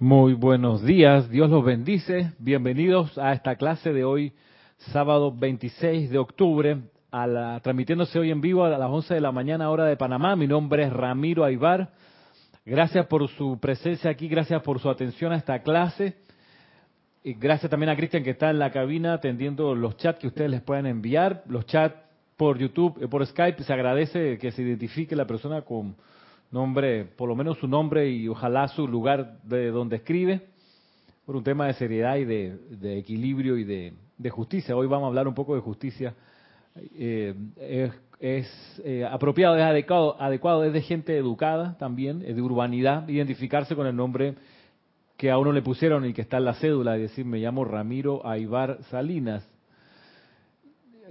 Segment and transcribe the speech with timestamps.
[0.00, 2.30] Muy buenos días, Dios los bendice.
[2.38, 4.32] Bienvenidos a esta clase de hoy,
[4.92, 9.32] sábado 26 de octubre, a la, transmitiéndose hoy en vivo a las 11 de la
[9.32, 10.36] mañana hora de Panamá.
[10.36, 11.90] Mi nombre es Ramiro Aybar.
[12.64, 16.14] Gracias por su presencia aquí, gracias por su atención a esta clase.
[17.24, 20.48] Y gracias también a Cristian que está en la cabina atendiendo los chats que ustedes
[20.48, 21.42] les puedan enviar.
[21.48, 21.96] Los chats
[22.36, 25.96] por YouTube, por Skype, se agradece que se identifique la persona con
[26.50, 30.42] nombre, por lo menos su nombre y ojalá su lugar de donde escribe,
[31.26, 34.76] por un tema de seriedad y de, equilibrio y de, justicia.
[34.76, 36.14] Hoy vamos a hablar un poco de justicia.
[36.96, 37.34] Eh,
[38.20, 43.76] es, eh, apropiado, es adecuado, adecuado, es de gente educada también, es de urbanidad, identificarse
[43.76, 44.34] con el nombre
[45.16, 47.64] que a uno le pusieron y que está en la cédula, es decir, me llamo
[47.64, 49.48] Ramiro Aibar Salinas.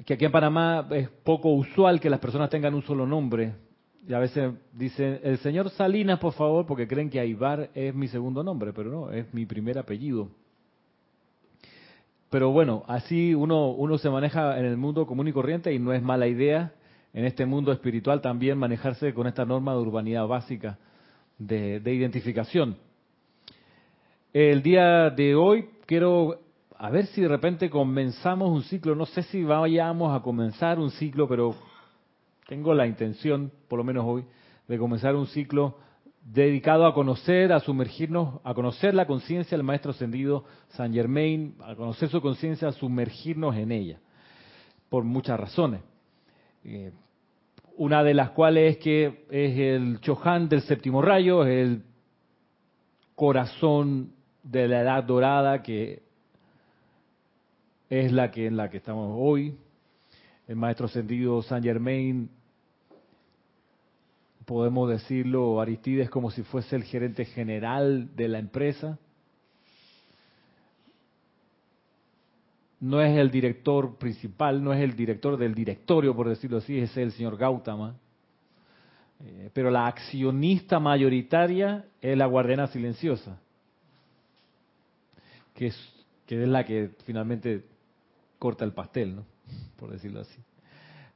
[0.06, 3.54] Que aquí en Panamá es poco usual que las personas tengan un solo nombre,
[4.08, 8.08] y a veces dicen, el señor Salinas, por favor, porque creen que Aibar es mi
[8.08, 10.30] segundo nombre, pero no, es mi primer apellido.
[12.30, 15.92] Pero bueno, así uno, uno se maneja en el mundo común y corriente y no
[15.92, 16.74] es mala idea
[17.14, 20.78] en este mundo espiritual también manejarse con esta norma de urbanidad básica
[21.38, 22.78] de, de identificación.
[24.32, 26.40] El día de hoy quiero
[26.78, 30.92] a ver si de repente comenzamos un ciclo, no sé si vayamos a comenzar un
[30.92, 31.56] ciclo, pero
[32.48, 34.26] tengo la intención, por lo menos hoy,
[34.68, 35.78] de comenzar un ciclo
[36.24, 41.76] dedicado a conocer, a sumergirnos, a conocer la conciencia del Maestro Ascendido San Germain, a
[41.76, 44.00] conocer su conciencia, a sumergirnos en ella,
[44.90, 45.82] por muchas razones.
[46.64, 46.92] Eh,
[47.78, 51.84] una de las cuales es que es el Chohan del séptimo rayo, es el
[53.16, 56.04] corazón de la edad dorada que
[57.90, 59.58] es la que en la que estamos hoy.
[60.48, 62.30] El maestro ascendido San Germain
[64.46, 68.98] podemos decirlo, Aristides como si fuese el gerente general de la empresa.
[72.80, 76.96] No es el director principal, no es el director del directorio, por decirlo así, es
[76.96, 77.98] el señor Gautama.
[79.20, 83.38] Eh, pero la accionista mayoritaria es la guardiana silenciosa,
[85.54, 85.94] que es,
[86.26, 87.66] que es la que finalmente
[88.40, 89.37] corta el pastel, ¿no?
[89.78, 90.42] Por decirlo así.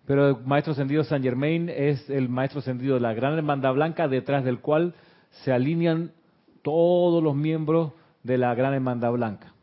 [0.06, 4.08] Pero el maestro ascendido San Germain es el maestro ascendido de la gran hermandad blanca,
[4.08, 4.94] detrás del cual
[5.44, 6.12] se alinean
[6.62, 7.94] todos los miembros
[8.24, 9.53] de la gran hermandad blanca.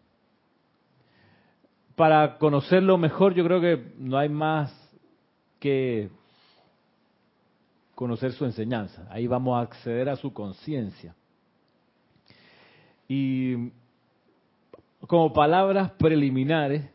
[1.97, 4.73] Para conocerlo mejor, yo creo que no hay más
[5.59, 6.11] que
[7.95, 9.09] conocer su enseñanza.
[9.11, 11.17] Ahí vamos a acceder a su conciencia.
[13.09, 13.73] Y
[15.09, 16.89] como palabras preliminares,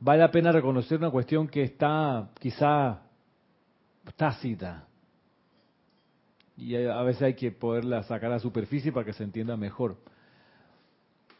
[0.00, 3.02] vale la pena reconocer una cuestión que está quizá
[4.16, 4.86] tácita.
[6.56, 9.96] Y a veces hay que poderla sacar a la superficie para que se entienda mejor.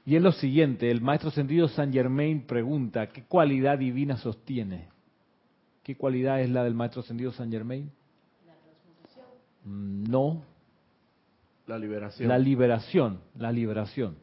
[0.05, 4.89] Y es lo siguiente, el maestro sentido San Germain pregunta, ¿qué cualidad divina sostiene?
[5.83, 7.91] ¿Qué cualidad es la del maestro sentido San Germain?
[8.47, 9.27] La transmutación.
[9.65, 10.43] Mm, no.
[11.67, 12.29] La liberación.
[12.29, 14.17] La liberación, la liberación.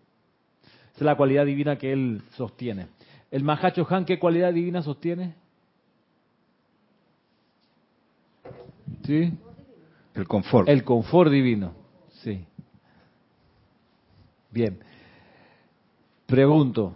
[0.63, 2.87] Esa es la cualidad divina que él sostiene.
[3.33, 5.33] ¿El Mahacho Han qué cualidad divina sostiene?
[9.03, 9.33] ¿Sí?
[10.13, 10.69] El confort.
[10.69, 11.73] El confort divino,
[12.11, 12.45] sí.
[14.51, 14.77] Bien.
[16.27, 16.93] Pregunto,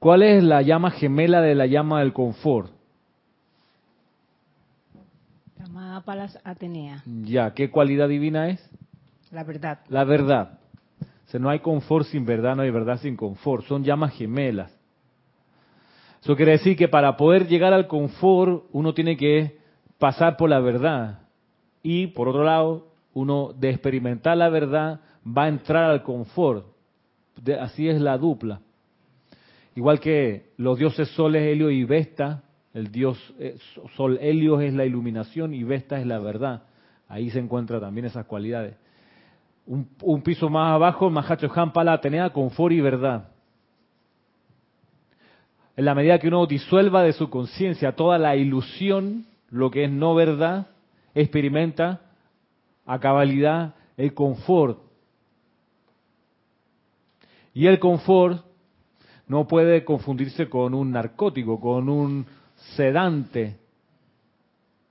[0.00, 2.72] ¿cuál es la llama gemela de la llama del confort?
[5.60, 7.04] Llamada Palas Atenea.
[7.06, 8.68] Ya, ¿qué cualidad divina es?
[9.30, 9.78] La verdad.
[9.90, 10.58] La verdad.
[11.00, 13.64] O sea, no hay confort sin verdad, no hay verdad sin confort.
[13.66, 14.75] Son llamas gemelas.
[16.26, 19.58] Eso quiere decir que para poder llegar al confort uno tiene que
[19.96, 21.20] pasar por la verdad.
[21.84, 26.66] Y por otro lado, uno de experimentar la verdad va a entrar al confort.
[27.60, 28.60] así es la dupla.
[29.76, 32.42] Igual que los dioses soles Helio y Vesta,
[32.74, 33.56] el dios eh,
[33.94, 36.64] sol Helios es la iluminación y Vesta es la verdad.
[37.06, 38.74] Ahí se encuentran también esas cualidades.
[39.64, 43.35] Un, piso más abajo, Mahacho Pala Atenea, confort y verdad
[45.76, 49.90] en la medida que uno disuelva de su conciencia toda la ilusión, lo que es
[49.90, 50.68] no verdad,
[51.14, 52.00] experimenta
[52.86, 54.80] a cabalidad el confort.
[57.52, 58.44] Y el confort
[59.26, 62.26] no puede confundirse con un narcótico, con un
[62.76, 63.56] sedante.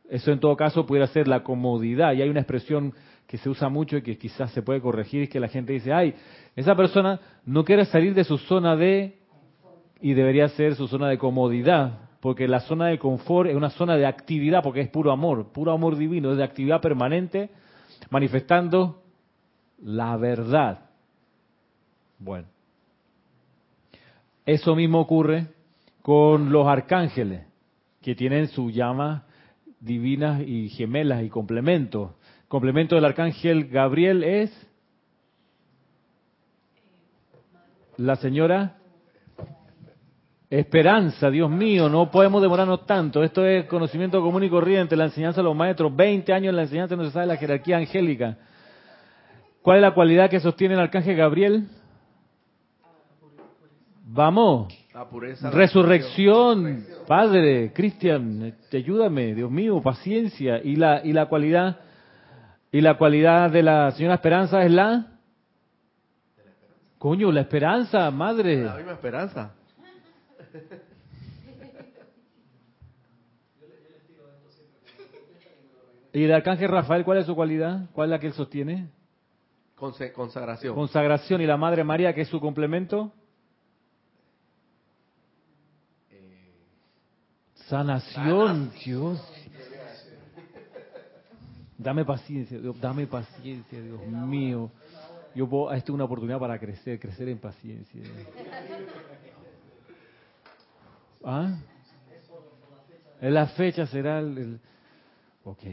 [0.09, 2.13] Eso en todo caso pudiera ser la comodidad.
[2.13, 2.93] Y hay una expresión
[3.27, 5.91] que se usa mucho y que quizás se puede corregir, es que la gente dice,
[5.91, 6.13] ay,
[6.55, 9.17] esa persona no quiere salir de su zona de
[10.05, 13.97] y debería ser su zona de comodidad, porque la zona de confort es una zona
[13.97, 17.49] de actividad, porque es puro amor, puro amor divino, es de actividad permanente,
[18.11, 19.01] manifestando
[19.81, 20.91] la verdad.
[22.19, 22.45] Bueno,
[24.45, 25.47] eso mismo ocurre
[26.03, 27.47] con los arcángeles,
[28.03, 29.23] que tienen sus llamas
[29.79, 32.11] divinas y gemelas y complementos.
[32.47, 34.69] Complemento del arcángel Gabriel es
[37.97, 38.77] la señora
[40.59, 43.23] Esperanza, Dios mío, no podemos demorarnos tanto.
[43.23, 45.93] Esto es conocimiento común y corriente, la enseñanza de los maestros.
[45.93, 48.37] 20 años en la enseñanza no se sabe la jerarquía angélica.
[49.61, 51.67] ¿Cuál es la cualidad que sostiene el arcángel Gabriel?
[54.05, 54.73] Vamos.
[55.51, 56.85] Resurrección.
[57.05, 60.61] Padre, Cristian, ayúdame, Dios mío, paciencia.
[60.63, 61.79] Y la, y la cualidad,
[62.71, 65.07] y la cualidad de la señora Esperanza es la
[66.97, 68.63] Coño, la esperanza, madre.
[68.63, 69.53] La misma esperanza.
[76.13, 77.89] ¿Y el arcángel Rafael cuál es su cualidad?
[77.91, 78.89] ¿Cuál es la que él sostiene?
[79.75, 80.73] consagración.
[80.73, 81.41] Consagración.
[81.41, 83.11] ¿Y la Madre María qué es su complemento?
[86.09, 86.53] Eh,
[87.67, 89.21] Sanación, Dios.
[91.77, 94.71] Dame paciencia, Dios, dame paciencia, Dios mío.
[95.35, 98.01] Yo puedo, esta es una oportunidad para crecer, crecer en paciencia.
[101.25, 101.57] ¿Ah?
[103.21, 104.59] La fecha será el,
[105.43, 105.63] Ok.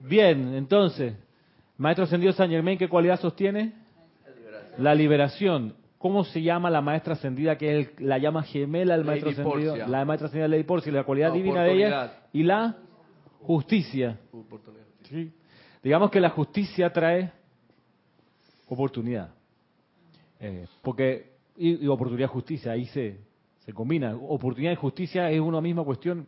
[0.00, 1.14] Bien, entonces,
[1.76, 3.72] Maestro Ascendido San Germain, ¿qué cualidad sostiene?
[4.78, 5.74] La liberación.
[5.98, 9.76] ¿Cómo se llama la maestra ascendida que es la llama gemela del maestro ascendido?
[9.88, 12.76] La maestra ascendida Lady Porcia, la cualidad divina de ella y la
[13.40, 14.18] justicia.
[15.82, 17.32] Digamos que la justicia trae
[18.68, 19.34] oportunidad.
[20.38, 23.18] Eh, porque, y, oportunidad justicia, ahí se,
[23.68, 24.16] se combina.
[24.16, 26.26] Oportunidad y justicia es una misma cuestión.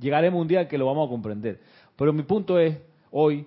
[0.00, 1.60] Llegaremos un día que lo vamos a comprender.
[1.94, 2.76] Pero mi punto es,
[3.12, 3.46] hoy,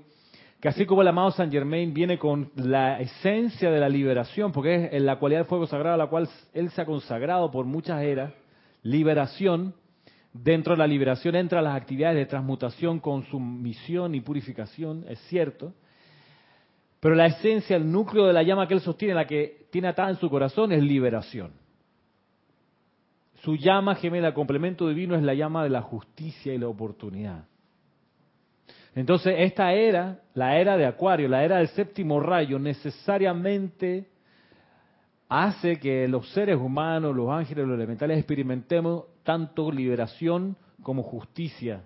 [0.62, 4.86] que así como el amado San Germain viene con la esencia de la liberación, porque
[4.86, 7.66] es en la cualidad del fuego sagrado a la cual él se ha consagrado por
[7.66, 8.32] muchas eras,
[8.84, 9.76] liberación,
[10.32, 15.74] dentro de la liberación entra las actividades de transmutación, consumición y purificación, es cierto,
[17.02, 20.12] pero la esencia, el núcleo de la llama que él sostiene, la que tiene atada
[20.12, 21.65] en su corazón, es liberación.
[23.46, 27.46] Su llama gemela, complemento divino, es la llama de la justicia y la oportunidad.
[28.96, 34.10] Entonces, esta era, la era de Acuario, la era del séptimo rayo, necesariamente
[35.30, 41.84] hace que los seres humanos, los ángeles, los elementales experimentemos tanto liberación como justicia.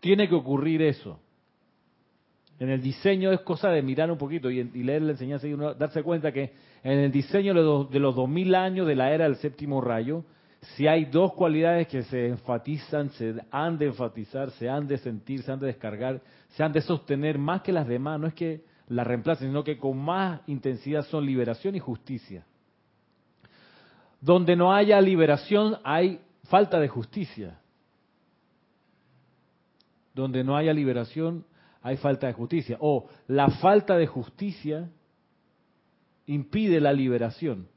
[0.00, 1.20] Tiene que ocurrir eso.
[2.60, 6.02] En el diseño es cosa de mirar un poquito y, leer la enseñanza y darse
[6.02, 6.52] cuenta que
[6.82, 10.24] en el diseño de los, de los 2000 años de la era del séptimo rayo,
[10.76, 15.42] si hay dos cualidades que se enfatizan, se han de enfatizar, se han de sentir,
[15.42, 16.20] se han de descargar,
[16.50, 19.78] se han de sostener más que las demás, no es que las reemplacen, sino que
[19.78, 22.44] con más intensidad son liberación y justicia.
[24.20, 27.58] Donde no haya liberación hay falta de justicia.
[30.14, 31.46] Donde no haya liberación
[31.82, 32.76] hay falta de justicia.
[32.80, 34.90] O la falta de justicia
[36.26, 37.68] impide la liberación.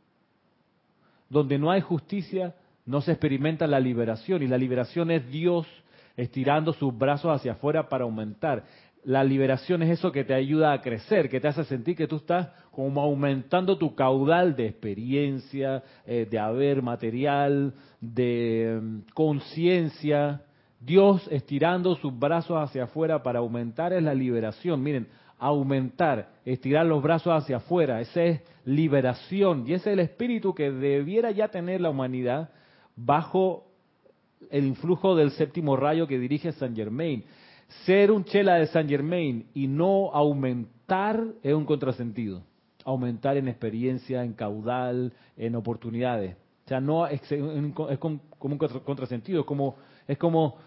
[1.29, 2.55] Donde no hay justicia,
[2.85, 4.43] no se experimenta la liberación.
[4.43, 5.67] Y la liberación es Dios
[6.15, 8.65] estirando sus brazos hacia afuera para aumentar.
[9.03, 12.17] La liberación es eso que te ayuda a crecer, que te hace sentir que tú
[12.17, 20.41] estás como aumentando tu caudal de experiencia, eh, de haber material, de mm, conciencia,
[20.85, 24.83] Dios estirando sus brazos hacia afuera para aumentar es la liberación.
[24.83, 25.07] Miren,
[25.39, 30.71] aumentar, estirar los brazos hacia afuera, esa es liberación y ese es el espíritu que
[30.71, 32.49] debiera ya tener la humanidad
[32.95, 33.65] bajo
[34.49, 37.23] el influjo del séptimo rayo que dirige San Germain.
[37.85, 42.43] Ser un chela de San Germain y no aumentar es un contrasentido.
[42.85, 46.35] Aumentar en experiencia, en caudal, en oportunidades.
[46.65, 47.21] O sea, no es,
[47.99, 49.75] como un contrasentido, es como,
[50.07, 50.57] es como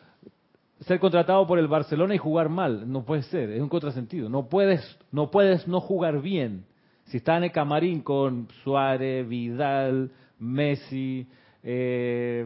[0.81, 2.91] ser contratado por el Barcelona y jugar mal.
[2.91, 4.29] No puede ser, es un contrasentido.
[4.29, 6.65] No puedes, no puedes no jugar bien.
[7.05, 11.27] Si está en el camarín con Suárez, Vidal, Messi,
[11.63, 12.45] eh,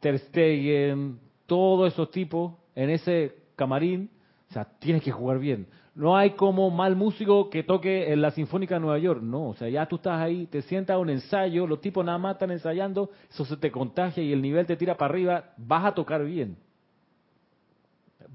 [0.00, 4.10] Ter Stegen, todos esos tipos en ese camarín,
[4.50, 5.66] o sea, tienes que jugar bien.
[5.94, 9.54] No hay como mal músico que toque en la Sinfónica de Nueva York, no, o
[9.54, 13.10] sea, ya tú estás ahí, te sientas un ensayo, los tipos nada más están ensayando,
[13.28, 16.56] eso se te contagia y el nivel te tira para arriba, vas a tocar bien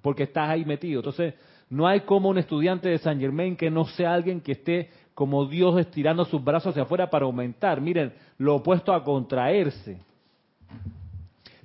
[0.05, 0.99] porque estás ahí metido.
[0.99, 1.33] Entonces,
[1.67, 5.47] no hay como un estudiante de San Germain que no sea alguien que esté como
[5.47, 7.81] Dios estirando sus brazos hacia afuera para aumentar.
[7.81, 9.97] Miren, lo opuesto a contraerse.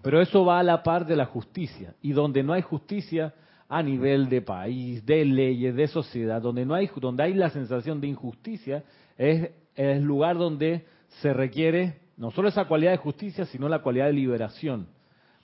[0.01, 1.93] Pero eso va a la par de la justicia.
[2.01, 3.35] Y donde no hay justicia,
[3.69, 8.01] a nivel de país, de leyes, de sociedad, donde no hay, donde hay la sensación
[8.01, 8.85] de injusticia,
[9.19, 10.87] es el lugar donde
[11.21, 14.87] se requiere no solo esa cualidad de justicia, sino la cualidad de liberación,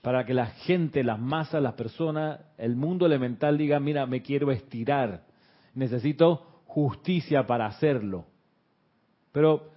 [0.06, 4.52] para que la gente, las masas, las personas, el mundo elemental diga, mira, me quiero
[4.52, 5.24] estirar,
[5.74, 8.24] necesito justicia para hacerlo.
[9.32, 9.72] Pero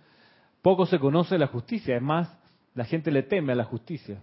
[0.62, 2.32] poco se conoce la justicia, es más,
[2.76, 4.22] la gente le teme a la justicia.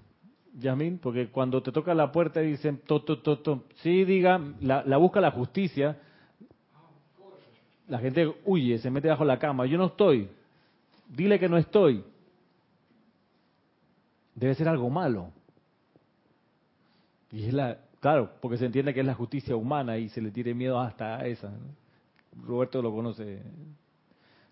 [0.55, 4.99] Yamín, porque cuando te toca la puerta y dicen, to, to, sí, diga, la, la
[4.99, 5.99] busca la justicia,
[7.89, 10.31] la gente huye, se mete bajo la cama, yo no estoy,
[11.09, 12.05] dile que no estoy.
[14.37, 15.33] Debe ser algo malo.
[17.37, 20.31] Y es la, claro, porque se entiende que es la justicia humana y se le
[20.31, 21.53] tiene miedo hasta a esa.
[22.43, 23.43] Roberto lo conoce.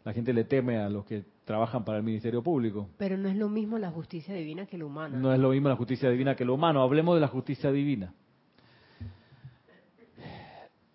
[0.04, 2.90] La gente le teme a los que trabajan para el Ministerio Público.
[2.98, 5.16] Pero no es lo mismo la justicia divina que la humana.
[5.16, 6.82] No es lo mismo la justicia divina que lo humano.
[6.82, 8.12] Hablemos de la justicia divina.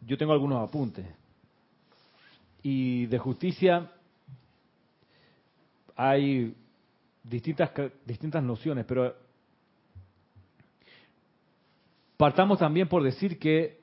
[0.05, 1.07] Yo tengo algunos apuntes.
[2.61, 3.89] Y de justicia
[5.95, 6.55] hay
[7.23, 7.71] distintas,
[8.05, 9.28] distintas nociones, pero
[12.19, 13.79] partamos también por decir que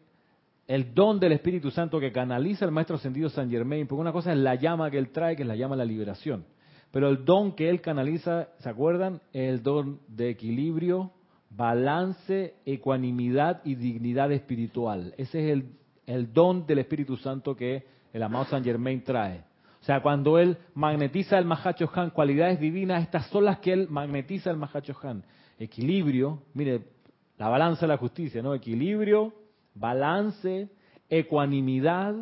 [0.67, 4.31] el don del Espíritu Santo que canaliza el Maestro Ascendido San Germain, porque una cosa
[4.31, 6.45] es la llama que él trae, que es la llama de la liberación,
[6.91, 9.23] pero el don que él canaliza, ¿se acuerdan?
[9.33, 11.13] El don de equilibrio,
[11.49, 15.15] balance, ecuanimidad y dignidad espiritual.
[15.17, 15.71] Ese es el,
[16.05, 19.45] el don del Espíritu Santo que el amado San Germain trae.
[19.81, 23.87] O sea, cuando él magnetiza el Mahacho Han, cualidades divinas, estas son las que él
[23.89, 25.25] magnetiza el Mahacho Han.
[25.59, 26.96] Equilibrio, mire,
[27.39, 28.55] la balanza de la justicia, ¿no?
[28.55, 29.33] Equilibrio,
[29.75, 30.69] balance,
[31.09, 32.15] ecuanimidad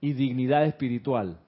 [0.00, 1.38] y dignidad espiritual.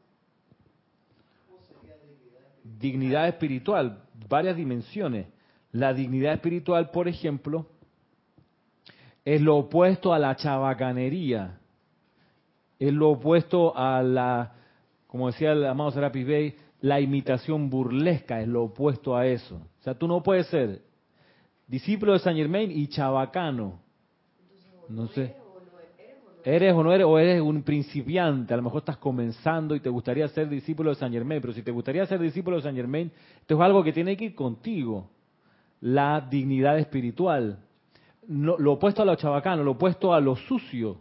[2.63, 5.27] Dignidad espiritual, varias dimensiones.
[5.73, 7.67] La dignidad espiritual, por ejemplo,
[9.25, 11.59] es lo opuesto a la chabacanería,
[12.79, 14.53] es lo opuesto a la,
[15.07, 19.57] como decía el amado Serapis Bey, la imitación burlesca, es lo opuesto a eso.
[19.57, 20.83] O sea, tú no puedes ser
[21.67, 23.81] discípulo de San Germain y chabacano.
[24.89, 25.35] No sé.
[26.45, 27.07] ¿Eres o no eres?
[27.07, 30.97] O eres un principiante, a lo mejor estás comenzando y te gustaría ser discípulo de
[30.97, 33.95] San Germain, pero si te gustaría ser discípulo de San Germain, esto es algo que
[33.95, 35.09] tiene que ir contigo,
[35.81, 37.61] la dignidad espiritual.
[38.29, 40.99] lo opuesto a lo chabacano, lo opuesto a lo sucio.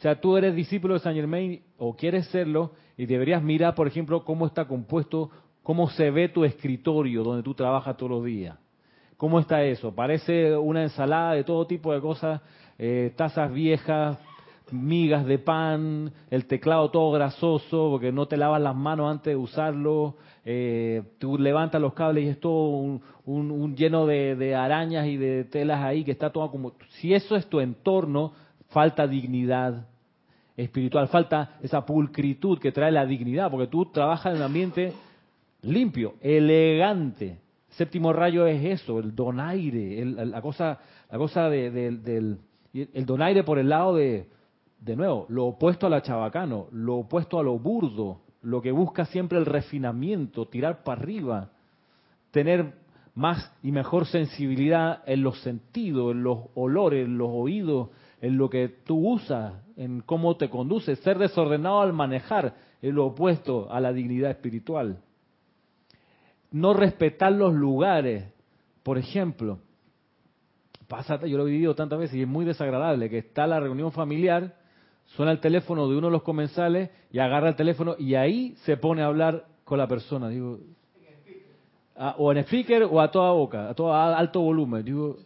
[0.00, 3.86] O sea, tú eres discípulo de San Germain o quieres serlo y deberías mirar, por
[3.86, 5.30] ejemplo, cómo está compuesto,
[5.62, 8.56] cómo se ve tu escritorio donde tú trabajas todos los días.
[9.20, 9.94] ¿Cómo está eso?
[9.94, 12.40] Parece una ensalada de todo tipo de cosas,
[12.78, 14.16] eh, tazas viejas,
[14.70, 19.36] migas de pan, el teclado todo grasoso porque no te lavas las manos antes de
[19.36, 25.18] usarlo, eh, tú levantas los cables y es todo un, lleno de, de, arañas y
[25.18, 26.72] de telas ahí que está todo como...
[26.88, 28.32] Si eso es tu entorno,
[28.70, 29.86] falta dignidad
[30.56, 34.94] espiritual, falta esa pulcritud que trae la dignidad, porque tú trabajas en un ambiente
[35.60, 37.49] limpio, elegante.
[37.70, 40.78] Séptimo rayo es eso, el donaire, el, la cosa,
[41.10, 42.38] la cosa de, del
[42.72, 44.28] el donaire por el lado de
[44.80, 49.04] de nuevo, lo opuesto a la chabacano, lo opuesto a lo burdo, lo que busca
[49.04, 51.50] siempre el refinamiento, tirar para arriba,
[52.30, 52.74] tener
[53.14, 57.90] más y mejor sensibilidad en los sentidos, en los olores, en los oídos,
[58.22, 60.98] en lo que tú usas, en cómo te conduces.
[61.00, 65.02] Ser desordenado al manejar es lo opuesto a la dignidad espiritual.
[66.50, 68.32] No respetar los lugares,
[68.82, 69.58] por ejemplo.
[70.88, 73.92] Pasa, yo lo he vivido tantas veces y es muy desagradable que está la reunión
[73.92, 74.60] familiar
[75.16, 78.76] suena el teléfono de uno de los comensales y agarra el teléfono y ahí se
[78.76, 80.28] pone a hablar con la persona.
[80.28, 80.60] Digo,
[82.16, 84.84] o en speaker o a toda boca, a todo alto volumen.
[84.84, 85.18] Digo,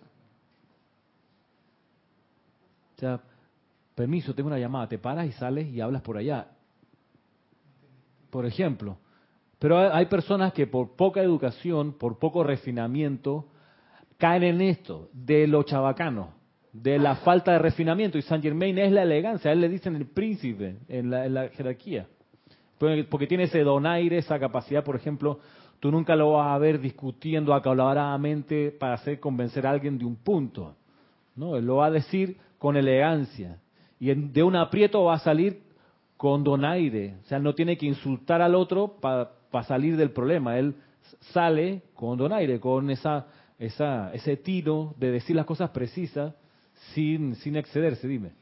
[2.96, 3.20] o sea,
[3.94, 6.48] permiso, tengo una llamada, te paras y sales y hablas por allá.
[8.30, 8.96] Por ejemplo.
[9.58, 13.46] Pero hay personas que por poca educación, por poco refinamiento,
[14.18, 16.44] caen en esto, de lo chabacano
[16.74, 18.18] de la falta de refinamiento.
[18.18, 22.06] Y Saint Germain es la elegancia, a él le dicen el príncipe en la, jerarquía.
[23.08, 25.38] Porque tiene ese donaire, esa capacidad, por ejemplo,
[25.80, 30.16] tú nunca lo vas a ver discutiendo acaloradamente para hacer convencer a alguien de un
[30.16, 30.74] punto.
[31.36, 31.56] ¿no?
[31.56, 33.60] Él lo va a decir con elegancia.
[34.00, 35.62] Y de un aprieto va a salir
[36.16, 37.14] con donaire.
[37.24, 39.30] O sea, no tiene que insultar al otro para
[39.62, 40.58] salir del problema.
[40.58, 40.74] Él
[41.32, 43.26] sale con donaire, con esa,
[43.58, 46.34] esa, ese tiro de decir las cosas precisas
[46.94, 48.32] sin, sin excederse, dime.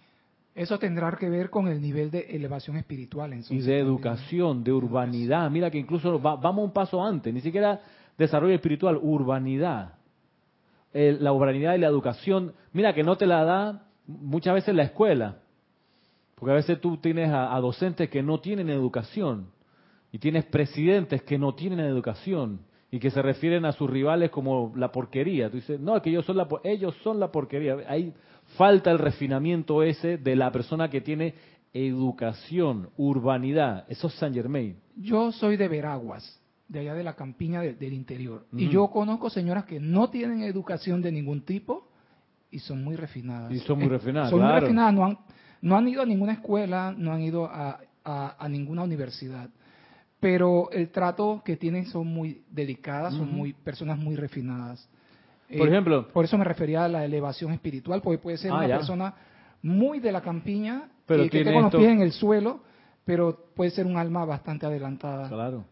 [0.54, 3.32] Eso tendrá que ver con el nivel de elevación espiritual.
[3.48, 5.50] y de educación, de urbanidad.
[5.50, 7.80] Mira que incluso vamos un paso antes, ni siquiera
[8.18, 9.94] desarrollo espiritual, urbanidad.
[10.92, 15.38] la urbanidad y la educación, mira que no te la da muchas veces la escuela,
[16.34, 19.46] porque a veces tú tienes a, a docentes que no tienen educación
[20.12, 24.72] y tienes presidentes que no tienen educación y que se refieren a sus rivales como
[24.76, 25.48] la porquería.
[25.50, 27.76] Tú dices, no, es que ellos son la, ellos son la porquería.
[27.88, 28.12] Ahí
[28.58, 31.34] falta el refinamiento ese de la persona que tiene
[31.72, 33.84] educación, urbanidad.
[33.88, 34.76] Eso es Saint Germain.
[34.96, 36.38] Yo soy de Veraguas,
[36.68, 38.44] de allá de la campiña de- del interior.
[38.52, 38.72] Y Ujú.
[38.72, 41.88] yo conozco señoras que no tienen educación de ningún tipo
[42.50, 43.52] y son muy refinadas.
[43.52, 44.52] Y son muy Eh, refinadas, Son claro.
[44.54, 45.18] muy refinadas, no han,
[45.62, 49.48] no han ido a ninguna escuela, no han ido a, a- a ninguna universidad.
[50.22, 54.88] Pero el trato que tienen son muy delicadas, son muy personas muy refinadas.
[55.58, 58.58] Por Eh, ejemplo, por eso me refería a la elevación espiritual, porque puede ser Ah,
[58.58, 58.76] una ya.
[58.76, 59.14] persona
[59.62, 62.60] muy de la campiña, Pero eh, que con los pies en el suelo,
[63.04, 65.28] pero puede ser un alma bastante adelantada.
[65.28, 65.64] Claro.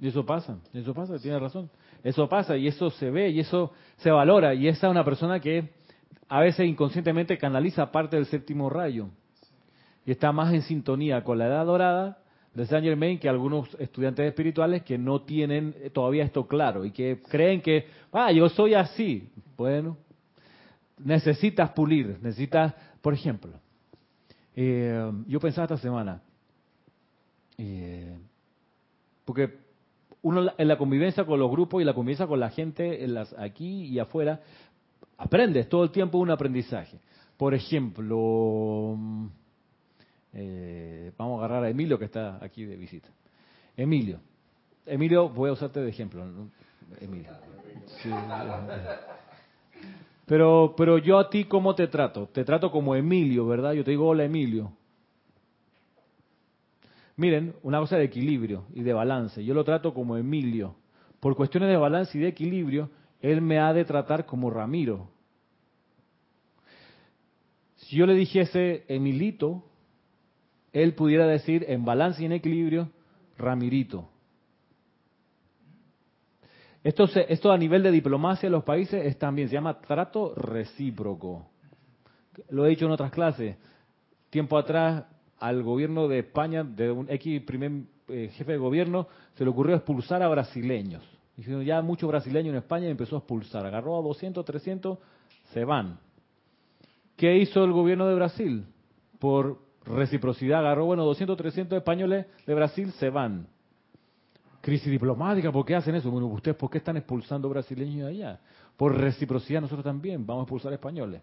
[0.00, 1.68] Y eso pasa, eso pasa, tiene razón.
[2.02, 4.54] Eso pasa y eso se ve y eso se valora.
[4.54, 5.68] Y esa es una persona que
[6.30, 9.08] a veces inconscientemente canaliza parte del séptimo rayo.
[10.06, 12.18] Y está más en sintonía con la edad dorada
[12.54, 17.20] de Saint Germain que algunos estudiantes espirituales que no tienen todavía esto claro y que
[17.28, 19.28] creen que, ah, yo soy así.
[19.56, 19.96] Bueno,
[20.98, 23.52] necesitas pulir, necesitas, por ejemplo,
[24.54, 26.22] eh, yo pensaba esta semana,
[27.58, 28.16] eh,
[29.24, 29.58] porque
[30.22, 33.32] uno en la convivencia con los grupos y la convivencia con la gente en las,
[33.38, 34.40] aquí y afuera,
[35.18, 37.00] aprendes todo el tiempo un aprendizaje.
[37.36, 38.96] Por ejemplo,
[40.34, 43.08] eh, vamos a agarrar a Emilio que está aquí de visita.
[43.76, 44.20] Emilio,
[44.86, 46.24] Emilio, voy a usarte de ejemplo.
[47.00, 47.30] Emilio.
[48.02, 48.10] Sí.
[50.26, 52.28] Pero, pero yo a ti, ¿cómo te trato?
[52.28, 53.72] Te trato como Emilio, ¿verdad?
[53.72, 54.72] Yo te digo, hola Emilio.
[57.16, 59.44] Miren, una cosa de equilibrio y de balance.
[59.44, 60.74] Yo lo trato como Emilio.
[61.20, 65.08] Por cuestiones de balance y de equilibrio, él me ha de tratar como Ramiro.
[67.76, 69.64] Si yo le dijese Emilito,
[70.74, 72.90] él pudiera decir en balance y en equilibrio,
[73.38, 74.08] Ramirito.
[76.82, 81.46] Esto, a nivel de diplomacia en los países es también, se llama trato recíproco.
[82.50, 83.56] Lo he dicho en otras clases.
[84.28, 85.04] Tiempo atrás,
[85.38, 87.72] al gobierno de España, de un X primer
[88.08, 91.02] eh, jefe de gobierno, se le ocurrió expulsar a brasileños.
[91.36, 93.64] Dijeron, ya muchos brasileños en España empezó a expulsar.
[93.64, 94.98] Agarró a 200, 300,
[95.52, 96.00] se van.
[97.16, 98.66] ¿Qué hizo el gobierno de Brasil?
[99.20, 103.46] Por reciprocidad, agarró, bueno, 200, 300 españoles de Brasil se van.
[104.60, 106.10] Crisis diplomática, ¿por qué hacen eso?
[106.10, 108.40] Bueno, ¿ustedes por qué están expulsando brasileños de allá?
[108.76, 111.22] Por reciprocidad nosotros también vamos a expulsar españoles.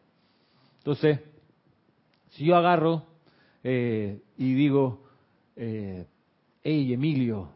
[0.77, 1.19] Entonces,
[2.29, 3.03] si yo agarro
[3.63, 5.03] eh, y digo,
[5.55, 6.05] eh,
[6.63, 7.49] hey Emilio,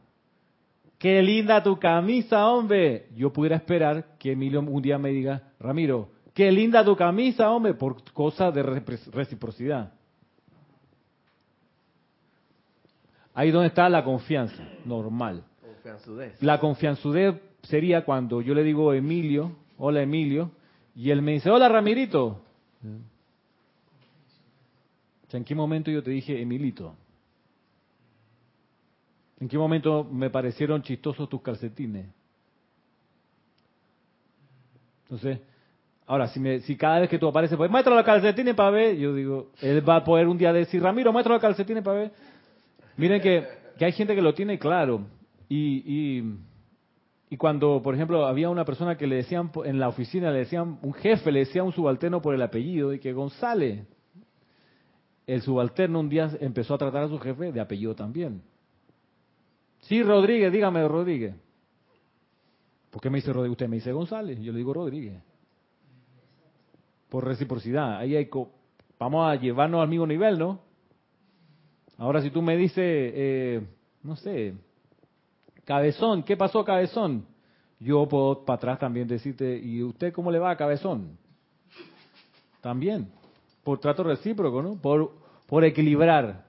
[0.97, 6.09] qué linda tu camisa, hombre, yo pudiera esperar que Emilio un día me diga, Ramiro,
[6.33, 9.93] qué linda tu camisa, hombre, por cosa de reciprocidad.
[13.35, 15.43] Ahí donde está la confianza, normal.
[15.61, 16.41] Confianzudez.
[16.41, 20.51] La confianzudez sería cuando yo le digo Emilio, hola Emilio,
[20.95, 22.41] y él me dice, hola Ramirito.
[25.27, 26.95] O sea, ¿En qué momento yo te dije Emilito?
[29.41, 32.07] ¿En qué momento me parecieron chistosos tus calcetines?
[35.03, 35.39] Entonces,
[36.07, 38.95] ahora, si, me, si cada vez que tú apareces, pues muestra los calcetines para ver,
[38.95, 42.11] yo digo, él va a poder un día decir, Ramiro, muestra los calcetines para ver.
[42.97, 45.01] Miren que, que hay gente que lo tiene claro.
[45.49, 46.38] Y, y,
[47.29, 50.79] y cuando, por ejemplo, había una persona que le decían en la oficina, le decían,
[50.81, 53.86] un jefe le decía a un subalterno por el apellido, y que González,
[55.27, 58.41] el subalterno un día empezó a tratar a su jefe de apellido también.
[59.81, 61.36] Sí, Rodríguez, dígame, Rodríguez.
[62.89, 63.51] ¿Por qué me dice Rodríguez?
[63.51, 65.21] Usted me dice González, yo le digo Rodríguez.
[67.10, 67.97] Por reciprocidad.
[67.97, 68.51] Ahí hay co-
[68.97, 70.60] vamos a llevarnos al mismo nivel, ¿no?
[71.97, 73.62] Ahora, si tú me dices, eh,
[74.03, 74.53] no sé,
[75.63, 77.25] Cabezón, ¿qué pasó, Cabezón?
[77.79, 81.17] Yo puedo para atrás también decirte, ¿y usted cómo le va a Cabezón?
[82.62, 83.10] También,
[83.63, 84.75] por trato recíproco, ¿no?
[84.75, 85.12] Por,
[85.47, 86.45] por equilibrar.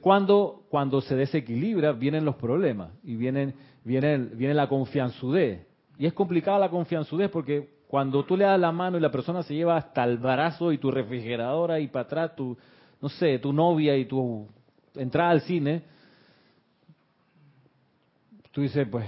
[0.00, 5.66] Cuando, cuando se desequilibra, vienen los problemas y vienen, vienen, viene la confianzudez.
[5.98, 9.42] Y es complicada la confianzudez porque cuando tú le das la mano y la persona
[9.42, 12.56] se lleva hasta el brazo y tu refrigeradora y para atrás tu,
[13.00, 14.46] no sé, tu novia y tu
[14.94, 15.82] entrada al cine,
[18.52, 19.06] tú dices, pues,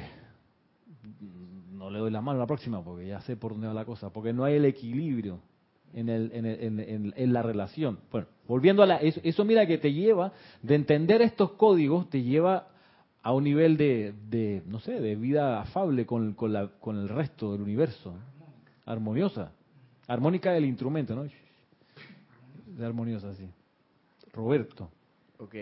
[1.73, 3.85] no le doy la mano a la próxima porque ya sé por dónde va la
[3.85, 5.41] cosa, porque no hay el equilibrio
[5.95, 7.99] en, el, en, el- en- en- en la relación.
[8.11, 12.23] Bueno, volviendo a la, eso, eso mira que te lleva, de entender estos códigos, te
[12.23, 12.69] lleva
[13.23, 17.09] a un nivel de, de no sé, de vida afable con, con, la, con el
[17.09, 18.15] resto del universo,
[18.87, 19.53] armoniosa,
[20.09, 21.25] armónica del instrumento, ¿no?
[22.67, 23.49] de armoniosa, sí.
[24.33, 24.91] Roberto.
[25.39, 25.55] Ok,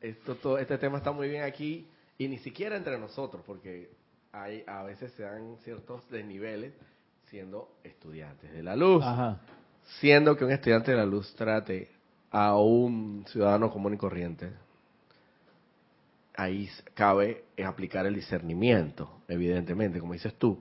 [0.00, 1.86] esto, todo, este tema está muy bien aquí
[2.18, 3.90] y ni siquiera entre nosotros, porque
[4.32, 6.72] hay a veces se dan ciertos desniveles
[7.26, 9.02] siendo estudiantes de la luz.
[9.04, 9.40] Ajá.
[10.00, 11.90] Siendo que un estudiante de la luz trate
[12.30, 14.50] a un ciudadano común y corriente,
[16.36, 20.58] ahí cabe aplicar el discernimiento, evidentemente, como dices tú.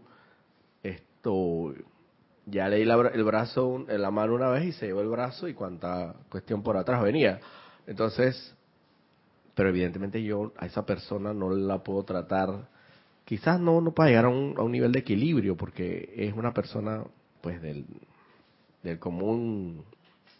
[0.81, 1.73] Esto,
[2.45, 6.15] ya leí el brazo, la mano una vez y se llevó el brazo y cuánta
[6.29, 7.39] cuestión por atrás venía.
[7.87, 8.55] Entonces,
[9.55, 12.67] pero evidentemente yo a esa persona no la puedo tratar,
[13.25, 16.53] quizás no, no para llegar a un, a un nivel de equilibrio, porque es una
[16.53, 17.03] persona
[17.41, 17.85] pues del,
[18.81, 19.83] del común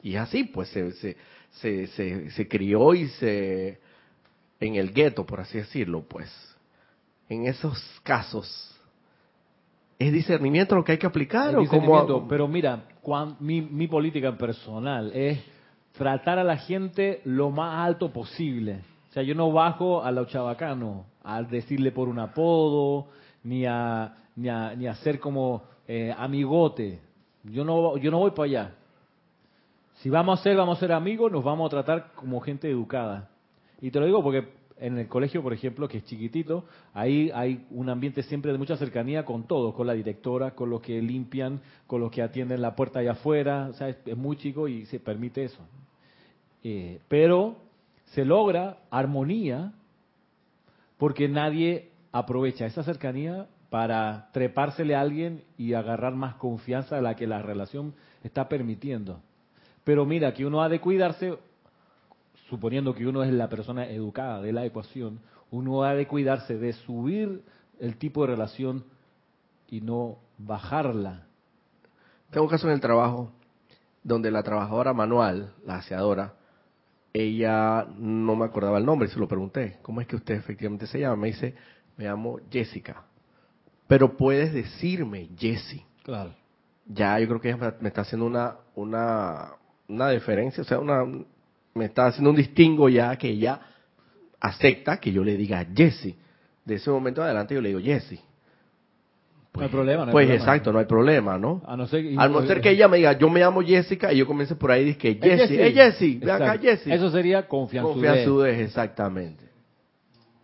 [0.02, 1.18] y es así, pues se, se,
[1.52, 3.80] se, se, se crió y se
[4.60, 6.30] en el gueto, por así decirlo, pues.
[7.30, 8.72] En esos casos,
[10.08, 11.56] ¿es discernimiento lo que hay que aplicar?
[11.56, 12.28] o como...
[12.28, 12.84] Pero mira,
[13.39, 15.39] mi, mi política personal es
[15.98, 18.82] tratar a la gente lo más alto posible.
[19.10, 23.08] O sea, yo no bajo a los chavacanos a decirle por un apodo,
[23.44, 27.00] ni a, ni a, ni a ser como eh, amigote.
[27.44, 28.76] Yo no, yo no voy para allá.
[29.96, 33.30] Si vamos a ser, vamos a ser amigos, nos vamos a tratar como gente educada.
[33.80, 34.48] Y te lo digo porque
[34.84, 38.76] en el colegio, por ejemplo, que es chiquitito, ahí hay un ambiente siempre de mucha
[38.76, 42.76] cercanía con todos, con la directora, con los que limpian, con los que atienden la
[42.76, 45.60] puerta allá afuera, o sea, es, muy chico y se permite eso.
[46.65, 47.56] Eh, pero
[48.08, 49.72] se logra armonía
[50.98, 57.15] porque nadie aprovecha esa cercanía para trepársele a alguien y agarrar más confianza de la
[57.15, 59.22] que la relación está permitiendo.
[59.86, 61.38] Pero mira, que uno ha de cuidarse
[62.54, 66.74] suponiendo que uno es la persona educada de la ecuación, uno ha de cuidarse de
[66.74, 67.42] subir
[67.80, 68.84] el tipo de relación
[69.68, 71.26] y no bajarla.
[72.30, 73.32] Tengo un caso en el trabajo
[74.04, 76.36] donde la trabajadora manual, la aseadora,
[77.12, 81.00] ella no me acordaba el nombre, se lo pregunté, ¿cómo es que usted efectivamente se
[81.00, 81.16] llama?
[81.16, 81.56] Me dice,
[81.98, 83.04] me llamo Jessica.
[83.88, 85.84] Pero puedes decirme Jessie.
[86.04, 86.36] Claro.
[86.86, 89.54] Ya yo creo que ella me está haciendo una, una,
[89.88, 91.04] una deferencia, o sea, una,
[91.73, 93.59] me está haciendo un distingo ya que ella
[94.39, 96.15] acepta que yo le diga Jesse.
[96.65, 98.19] De ese momento adelante yo le digo Jesse.
[99.53, 101.62] no hay problema, no Pues exacto, no hay problema, ¿no?
[101.65, 102.03] A no ser,
[102.47, 104.95] ser que ella me diga, yo me llamo Jessica y yo comience por ahí y
[104.95, 106.88] que Jesse, es Jesse, ve acá Jesse.
[106.88, 107.95] Eso sería confianzudez.
[107.95, 109.43] Confianzudez, exactamente.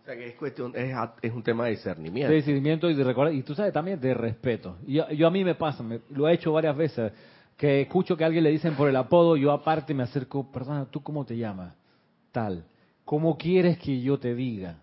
[0.02, 2.30] O sea que es cuestión, es, un tema de discernimiento.
[2.30, 4.76] De discernimiento y de recordar, y tú sabes también de respeto.
[4.86, 7.12] Y yo, a mí me pasa, lo he hecho varias veces
[7.60, 10.86] que escucho que a alguien le dicen por el apodo, yo aparte me acerco, perdona,
[10.86, 11.76] ¿tú cómo te llamas?
[12.32, 12.64] Tal.
[13.04, 14.78] ¿Cómo quieres que yo te diga?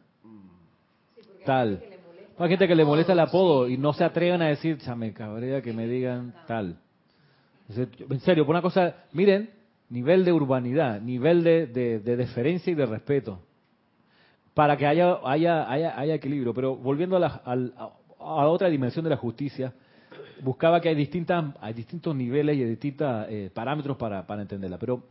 [1.44, 1.82] tal.
[2.38, 5.60] Hay gente que le molesta el apodo y no se atreven a decir, chame cabrea
[5.64, 6.78] que me digan tal.
[7.76, 9.50] En serio, por una cosa, miren,
[9.90, 13.40] nivel de urbanidad, nivel de, de, deferencia y de respeto,
[14.54, 16.54] para que haya, haya, haya, haya equilibrio.
[16.54, 17.42] Pero volviendo a, la,
[18.20, 19.74] a otra dimensión de la justicia,
[20.42, 24.78] buscaba que hay distintas, hay distintos niveles y distintos eh, parámetros para, para, entenderla.
[24.78, 25.04] Pero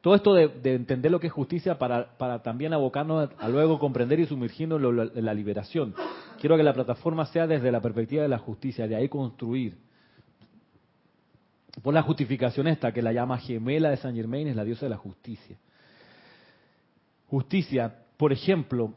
[0.00, 4.18] todo esto de, entender lo que es justicia para, para también abocarnos a, luego comprender
[4.20, 4.80] y sumergirnos
[5.14, 5.94] en, la liberación.
[6.40, 9.76] Quiero que la plataforma sea desde la perspectiva de la justicia, de ahí construir.
[11.82, 14.90] Por la justificación esta, que la llama gemela de San Germain, es la diosa de
[14.90, 15.56] la justicia.
[17.28, 18.94] Justicia, por ejemplo,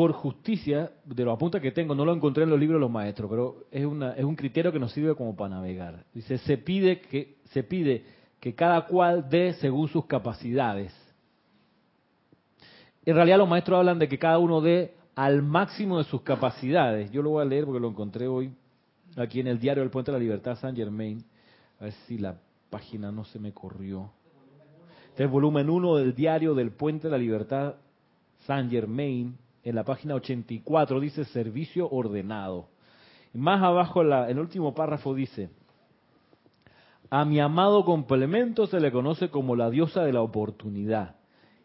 [0.00, 2.90] por justicia, de los apuntes que tengo, no lo encontré en los libros de los
[2.90, 6.06] maestros, pero es, un criterio que nos sirve como para navegar.
[6.14, 8.06] Dice, se pide que, se pide
[8.40, 10.90] que cada cual dé según sus capacidades.
[13.04, 17.10] En realidad los maestros hablan de que cada uno dé al máximo de sus capacidades.
[17.10, 18.54] Yo lo voy a leer porque lo encontré hoy
[19.18, 21.22] aquí en el diario del Puente de la Libertad, San Germain.
[21.78, 22.38] A ver si la
[22.70, 24.10] página no se me corrió.
[25.10, 27.74] Este es el volumen 1 del diario del Puente de la Libertad,
[28.46, 32.68] San Germain, en la página 84 dice servicio ordenado.
[33.32, 35.50] más abajo, en el último párrafo dice,
[37.10, 41.16] a mi amado complemento se le conoce como la diosa de la oportunidad.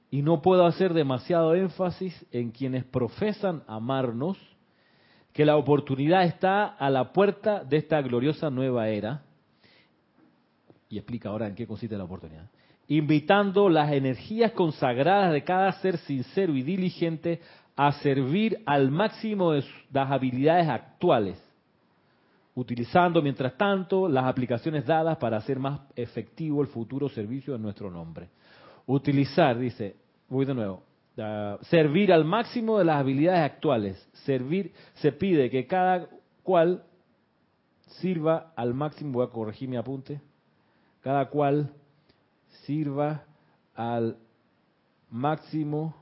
[0.09, 4.37] Y no puedo hacer demasiado énfasis en quienes profesan amarnos,
[5.33, 9.23] que la oportunidad está a la puerta de esta gloriosa nueva era.
[10.89, 12.49] Y explica ahora en qué consiste la oportunidad.
[12.87, 17.41] Invitando las energías consagradas de cada ser sincero y diligente
[17.75, 21.41] a servir al máximo de las habilidades actuales,
[22.53, 27.91] utilizando mientras tanto las aplicaciones dadas para hacer más efectivo el futuro servicio en nuestro
[27.91, 28.29] nombre.
[28.85, 29.95] Utilizar, dice,
[30.29, 30.83] voy de nuevo,
[31.63, 34.09] servir al máximo de las habilidades actuales.
[34.25, 36.07] Servir, se pide que cada
[36.43, 36.83] cual
[37.99, 40.21] sirva al máximo, voy a corregir mi apunte,
[41.01, 41.71] cada cual
[42.63, 43.23] sirva
[43.75, 44.17] al
[45.09, 45.95] máximo,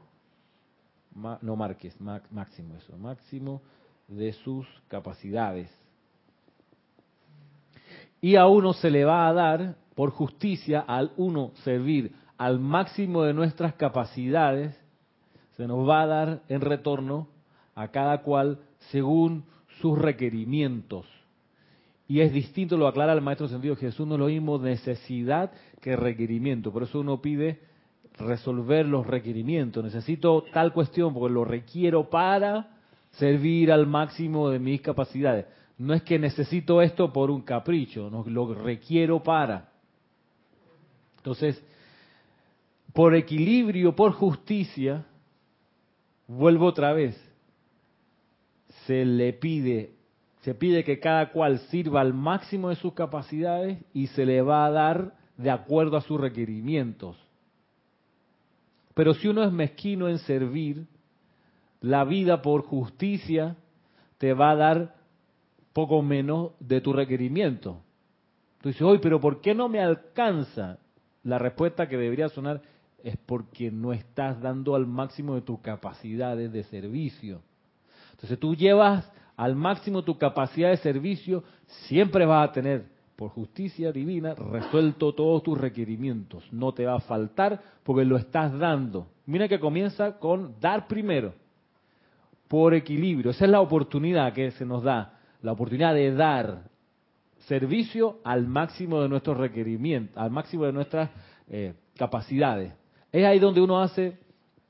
[1.16, 3.62] no marques, máximo eso, máximo
[4.08, 5.70] de sus capacidades.
[8.22, 13.24] Y a uno se le va a dar, por justicia, al uno servir al máximo
[13.24, 14.78] de nuestras capacidades,
[15.56, 17.28] se nos va a dar en retorno
[17.76, 18.60] a cada cual
[18.92, 19.46] según
[19.80, 21.06] sus requerimientos.
[22.08, 26.72] Y es distinto, lo aclara el Maestro Sentido Jesús, no lo mismo necesidad que requerimiento.
[26.72, 27.62] Por eso uno pide
[28.18, 29.84] resolver los requerimientos.
[29.84, 32.70] Necesito tal cuestión porque lo requiero para
[33.12, 35.46] servir al máximo de mis capacidades.
[35.78, 39.70] No es que necesito esto por un capricho, no, lo requiero para.
[41.18, 41.64] Entonces,
[42.94, 45.06] por equilibrio, por justicia,
[46.28, 47.20] vuelvo otra vez,
[48.86, 49.94] se le pide,
[50.42, 54.66] se pide que cada cual sirva al máximo de sus capacidades y se le va
[54.66, 57.23] a dar de acuerdo a sus requerimientos.
[58.94, 60.86] Pero si uno es mezquino en servir,
[61.82, 63.56] la vida por justicia
[64.18, 64.96] te va a dar
[65.74, 67.82] poco menos de tu requerimiento.
[68.62, 70.78] Tú dices, oye, pero ¿por qué no me alcanza?
[71.24, 72.62] La respuesta que debería sonar
[73.04, 77.42] es porque no estás dando al máximo de tus capacidades de servicio.
[78.12, 81.44] Entonces tú llevas al máximo tu capacidad de servicio,
[81.88, 86.44] siempre vas a tener, por justicia divina, resuelto todos tus requerimientos.
[86.52, 89.08] No te va a faltar porque lo estás dando.
[89.26, 91.34] Mira que comienza con dar primero,
[92.48, 93.32] por equilibrio.
[93.32, 96.64] Esa es la oportunidad que se nos da, la oportunidad de dar
[97.48, 101.10] servicio al máximo de nuestros requerimientos, al máximo de nuestras
[101.50, 102.74] eh, capacidades.
[103.12, 104.18] Es ahí donde uno hace,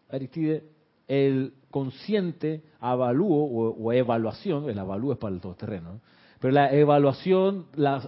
[0.09, 0.63] Aristide,
[1.07, 5.99] el consciente avalúo o, evaluación, el avalúo es para el todoterreno,
[6.43, 8.01] pero la evaluación la,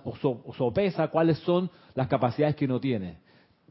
[0.58, 3.20] sopesa cuáles son las capacidades que uno tiene.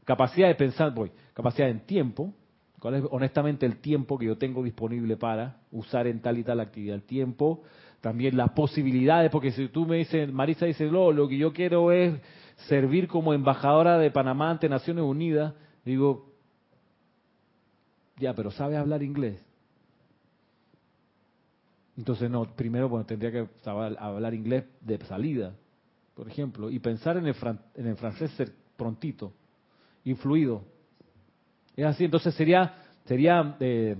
[0.05, 2.33] Capacidad de pensar, voy, capacidad en tiempo,
[2.79, 6.59] cuál es honestamente el tiempo que yo tengo disponible para usar en tal y tal
[6.59, 7.61] actividad, el tiempo,
[8.01, 11.91] también las posibilidades, porque si tú me dices, Marisa dice, lo, lo que yo quiero
[11.91, 12.19] es
[12.67, 15.53] servir como embajadora de Panamá ante Naciones Unidas,
[15.85, 16.33] digo,
[18.17, 19.44] ya, pero ¿sabe hablar inglés?
[21.97, 25.53] Entonces, no, primero bueno, tendría que hablar inglés de salida,
[26.13, 27.35] por ejemplo, y pensar en el,
[27.75, 29.31] en el francés ser prontito,
[30.03, 30.63] influido.
[31.75, 32.73] Es así, entonces sería,
[33.05, 33.95] sería eh,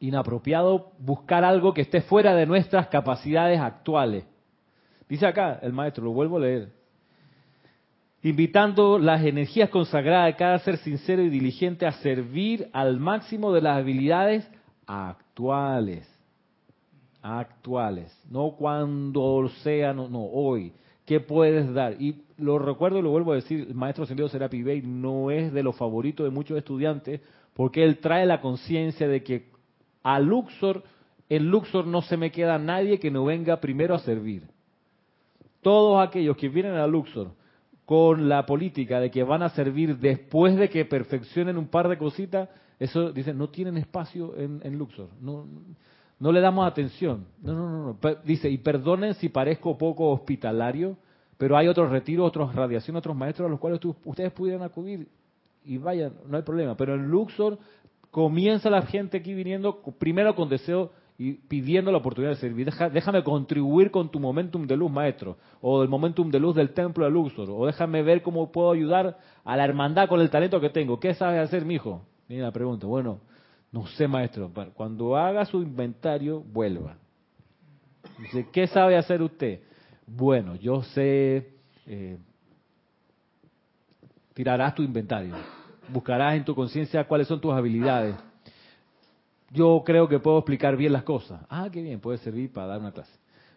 [0.00, 4.24] inapropiado buscar algo que esté fuera de nuestras capacidades actuales.
[5.08, 6.72] Dice acá el maestro, lo vuelvo a leer.
[8.24, 13.60] Invitando las energías consagradas de cada ser sincero y diligente a servir al máximo de
[13.60, 14.48] las habilidades
[14.86, 16.11] actuales
[17.22, 20.72] actuales, no cuando sea, no, no, hoy.
[21.06, 22.00] ¿Qué puedes dar?
[22.00, 25.52] Y lo recuerdo y lo vuelvo a decir, el maestro Ascendido Serapi Bey no es
[25.52, 27.20] de los favoritos de muchos estudiantes
[27.54, 29.50] porque él trae la conciencia de que
[30.02, 30.82] a Luxor,
[31.28, 34.44] en Luxor no se me queda nadie que no venga primero a servir.
[35.60, 37.32] Todos aquellos que vienen a Luxor
[37.84, 41.98] con la política de que van a servir después de que perfeccionen un par de
[41.98, 45.08] cositas, eso dicen, no tienen espacio en, en Luxor.
[45.20, 45.46] No,
[46.22, 47.26] no le damos atención.
[47.42, 48.16] No, no, no, no.
[48.22, 50.96] Dice, y perdonen si parezco poco hospitalario,
[51.36, 55.08] pero hay otros retiros, otras radiaciones, otros maestros a los cuales ustedes pudieran acudir
[55.64, 56.76] y vayan, no hay problema.
[56.76, 57.58] Pero en Luxor
[58.12, 62.70] comienza la gente aquí viniendo primero con deseo y pidiendo la oportunidad de servir.
[62.92, 67.04] déjame contribuir con tu momentum de luz, maestro, o el momentum de luz del templo
[67.04, 70.70] de Luxor, o déjame ver cómo puedo ayudar a la hermandad con el talento que
[70.70, 71.00] tengo.
[71.00, 72.02] ¿Qué sabes hacer, mijo?
[72.28, 72.86] Mira la pregunta.
[72.86, 73.18] Bueno,
[73.72, 74.52] no sé, maestro.
[74.74, 76.96] Cuando haga su inventario, vuelva.
[78.18, 79.60] Dice, ¿qué sabe hacer usted?
[80.06, 81.54] Bueno, yo sé,
[81.86, 82.18] eh,
[84.34, 85.34] tirarás tu inventario,
[85.88, 88.14] buscarás en tu conciencia cuáles son tus habilidades.
[89.50, 91.42] Yo creo que puedo explicar bien las cosas.
[91.48, 93.12] Ah, qué bien, puede servir para dar una clase.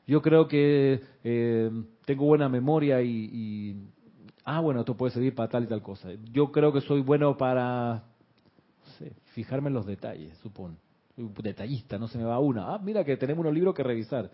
[0.08, 1.72] Yo creo que eh,
[2.06, 3.76] tengo buena memoria y, y,
[4.46, 6.10] ah, bueno, esto puede servir para tal y tal cosa.
[6.32, 8.04] Yo creo que soy bueno para
[9.34, 10.78] fijarme en los detalles, supongo.
[11.16, 12.74] Soy detallista, no se me va una.
[12.74, 14.30] Ah, mira que tenemos unos libros que revisar.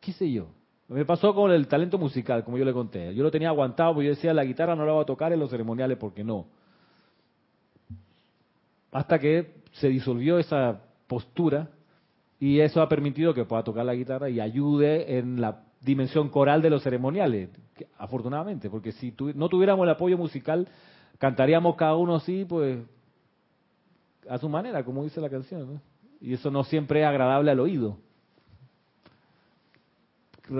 [0.00, 0.48] ¿Qué sé yo?
[0.88, 3.14] Me pasó con el talento musical, como yo le conté.
[3.14, 5.38] Yo lo tenía aguantado porque yo decía, la guitarra no la voy a tocar en
[5.38, 6.46] los ceremoniales porque no.
[8.90, 11.68] Hasta que se disolvió esa postura
[12.40, 16.62] y eso ha permitido que pueda tocar la guitarra y ayude en la dimensión coral
[16.62, 17.50] de los ceremoniales,
[17.98, 20.66] afortunadamente, porque si no tuviéramos el apoyo musical,
[21.20, 22.78] cantaríamos cada uno así, pues
[24.28, 25.80] a su manera, como dice la canción.
[26.20, 27.98] Y eso no siempre es agradable al oído.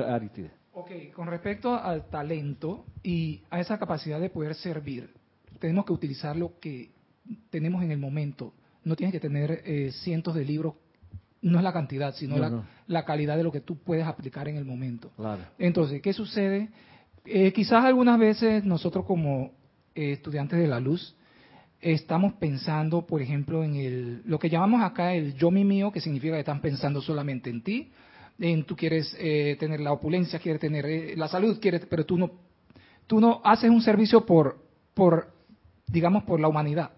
[0.06, 0.50] Aristide.
[0.74, 5.10] Ok, con respecto al talento y a esa capacidad de poder servir,
[5.58, 6.90] tenemos que utilizar lo que
[7.50, 8.52] tenemos en el momento.
[8.84, 10.74] No tienes que tener eh, cientos de libros,
[11.42, 12.64] no es la cantidad, sino No, la, no.
[12.86, 15.10] la calidad de lo que tú puedes aplicar en el momento.
[15.16, 15.42] Claro.
[15.58, 16.68] Entonces, ¿qué sucede?
[17.24, 19.52] Eh, quizás algunas veces nosotros como
[19.94, 21.16] eh, estudiantes de la luz
[21.80, 26.00] estamos pensando, por ejemplo, en el, lo que llamamos acá el yo mi mío, que
[26.00, 27.90] significa que están pensando solamente en ti,
[28.38, 32.18] en tú quieres eh, tener la opulencia, quieres tener eh, la salud, quieres, pero tú
[32.18, 32.30] no,
[33.06, 34.62] tú no haces un servicio por,
[34.94, 35.32] por,
[35.86, 36.90] digamos, por la humanidad.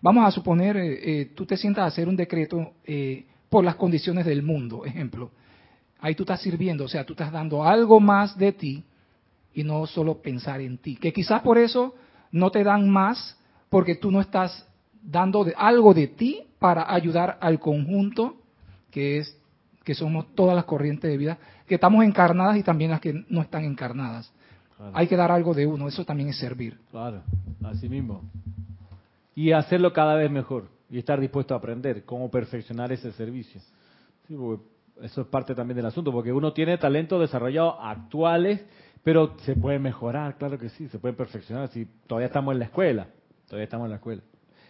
[0.00, 2.74] Vamos a suponer, eh, tú te sientas a hacer un decreto
[3.48, 5.32] por las condiciones del mundo, ejemplo.
[6.00, 8.84] Ahí tú estás sirviendo, o sea, tú estás dando algo más de ti
[9.54, 10.94] y no solo pensar en ti.
[10.96, 11.96] Que quizás por eso
[12.32, 13.36] no te dan más
[13.68, 14.66] porque tú no estás
[15.02, 18.36] dando de- algo de ti para ayudar al conjunto
[18.90, 19.36] que es
[19.84, 23.40] que somos todas las corrientes de vida, que estamos encarnadas y también las que no
[23.40, 24.30] están encarnadas.
[24.76, 24.92] Claro.
[24.94, 26.78] Hay que dar algo de uno, eso también es servir.
[26.90, 27.22] Claro,
[27.64, 28.22] así mismo.
[29.34, 30.68] Y hacerlo cada vez mejor.
[30.90, 33.60] Y estar dispuesto a aprender cómo perfeccionar ese servicio.
[34.26, 34.64] Sí, porque
[35.02, 38.64] eso es parte también del asunto, porque uno tiene talentos desarrollados actuales,
[39.08, 41.68] pero se puede mejorar, claro que sí, se puede perfeccionar.
[41.68, 43.06] Si todavía estamos en la escuela,
[43.46, 44.20] todavía estamos en la escuela.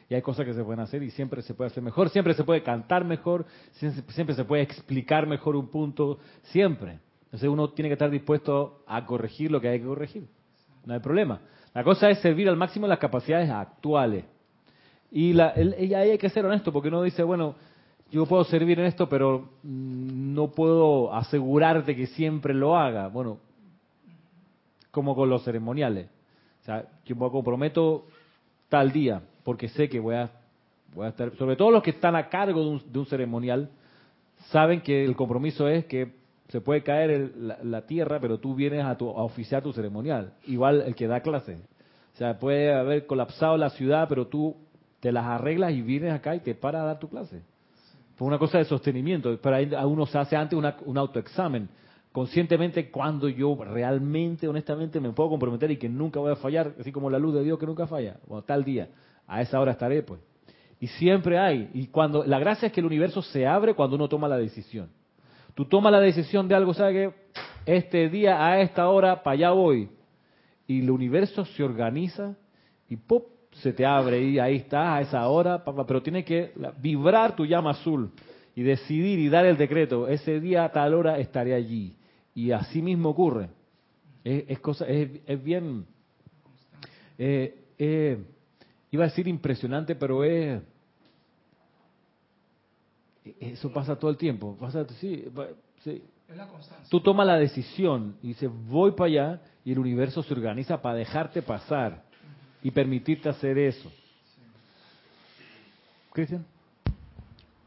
[0.09, 2.45] Y hay cosas que se pueden hacer y siempre se puede hacer mejor, siempre se
[2.45, 6.21] puede cantar mejor, siempre, se puede explicar mejor un punto,
[6.53, 7.01] siempre.
[7.25, 10.29] Entonces uno tiene que estar dispuesto a corregir lo que hay que corregir.
[10.87, 11.41] No hay problema.
[11.75, 14.25] La cosa es servir al máximo las capacidades actuales.
[15.11, 17.57] Y, la, el- y ahí hay que ser honesto, porque uno dice, bueno,
[18.13, 23.09] yo puedo servir en esto, pero mm, no puedo asegurarte que siempre lo haga.
[23.09, 23.41] Bueno,
[24.91, 26.07] como con los ceremoniales.
[26.63, 28.07] O sea, yo me comprometo
[28.69, 30.31] tal día, porque sé que voy a,
[30.95, 33.71] voy a estar, sobre todo los que están a cargo de un, de un ceremonial,
[34.51, 36.13] saben que el compromiso es que
[36.49, 39.73] se puede caer el- la, la tierra, pero tú vienes a, tu, a oficiar tu
[39.73, 40.33] ceremonial.
[40.47, 41.57] Igual el que da clase.
[42.15, 44.57] O sea, puede haber colapsado la ciudad, pero tú
[45.01, 47.43] te las arreglas y vienes acá y te paras a dar tu clase.
[48.17, 51.69] Fue una cosa de sostenimiento, pero ahí uno se hace antes una- un autoexamen.
[52.13, 56.91] Conscientemente, cuando yo realmente, honestamente, me puedo comprometer y que nunca voy a fallar, así
[56.91, 58.19] como la luz de Dios que nunca falla.
[58.27, 58.89] Bueno, tal día,
[59.27, 60.21] a esa hora estaré, pues.
[60.81, 61.71] Y siempre hay.
[61.75, 64.91] Y cuando la gracia es que el universo se abre cuando uno toma la decisión.
[65.55, 67.41] Tú tomas la decisión de algo, ¿sabes qué?
[67.67, 69.91] Este día, a esta hora, para allá voy.
[70.67, 72.37] Y el universo se organiza
[72.89, 73.39] y ¡pop!
[73.63, 77.71] se te abre y ahí estás a esa hora, pero tiene que vibrar tu llama
[77.71, 78.11] azul
[78.55, 81.97] y decidir y dar el decreto, ese día a tal hora estaré allí.
[82.39, 83.51] Y así mismo ocurre.
[84.23, 85.85] Es, es cosa, es, es bien,
[87.19, 88.25] eh, eh,
[88.93, 90.63] iba a decir impresionante, pero es,
[93.41, 94.57] eso pasa todo el tiempo.
[94.57, 95.25] Pasa, sí,
[95.83, 96.01] sí.
[96.29, 96.87] Es la constancia.
[96.89, 100.95] Tú tomas la decisión y dices, voy para allá, y el universo se organiza para
[100.95, 102.05] dejarte pasar
[102.63, 103.91] y permitirte hacer eso.
[106.13, 106.47] Cristian.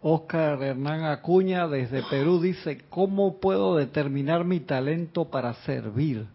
[0.01, 6.25] Oscar Hernán Acuña desde Perú dice, ¿cómo puedo determinar mi talento para servir?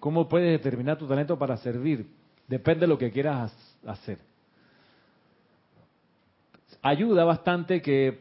[0.00, 2.06] ¿Cómo puedes determinar tu talento para servir?
[2.48, 3.54] Depende de lo que quieras
[3.86, 4.18] ha- hacer.
[6.82, 8.20] Ayuda bastante que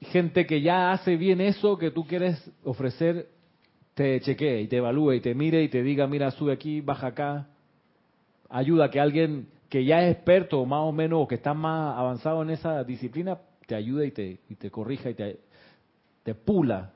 [0.00, 3.28] gente que ya hace bien eso que tú quieres ofrecer
[3.94, 7.08] te chequee y te evalúe y te mire y te diga, mira, sube aquí, baja
[7.08, 7.46] acá.
[8.48, 12.42] Ayuda que alguien que ya es experto más o menos o que está más avanzado
[12.42, 15.40] en esa disciplina te ayude y te, y te corrija y te,
[16.22, 16.90] te pula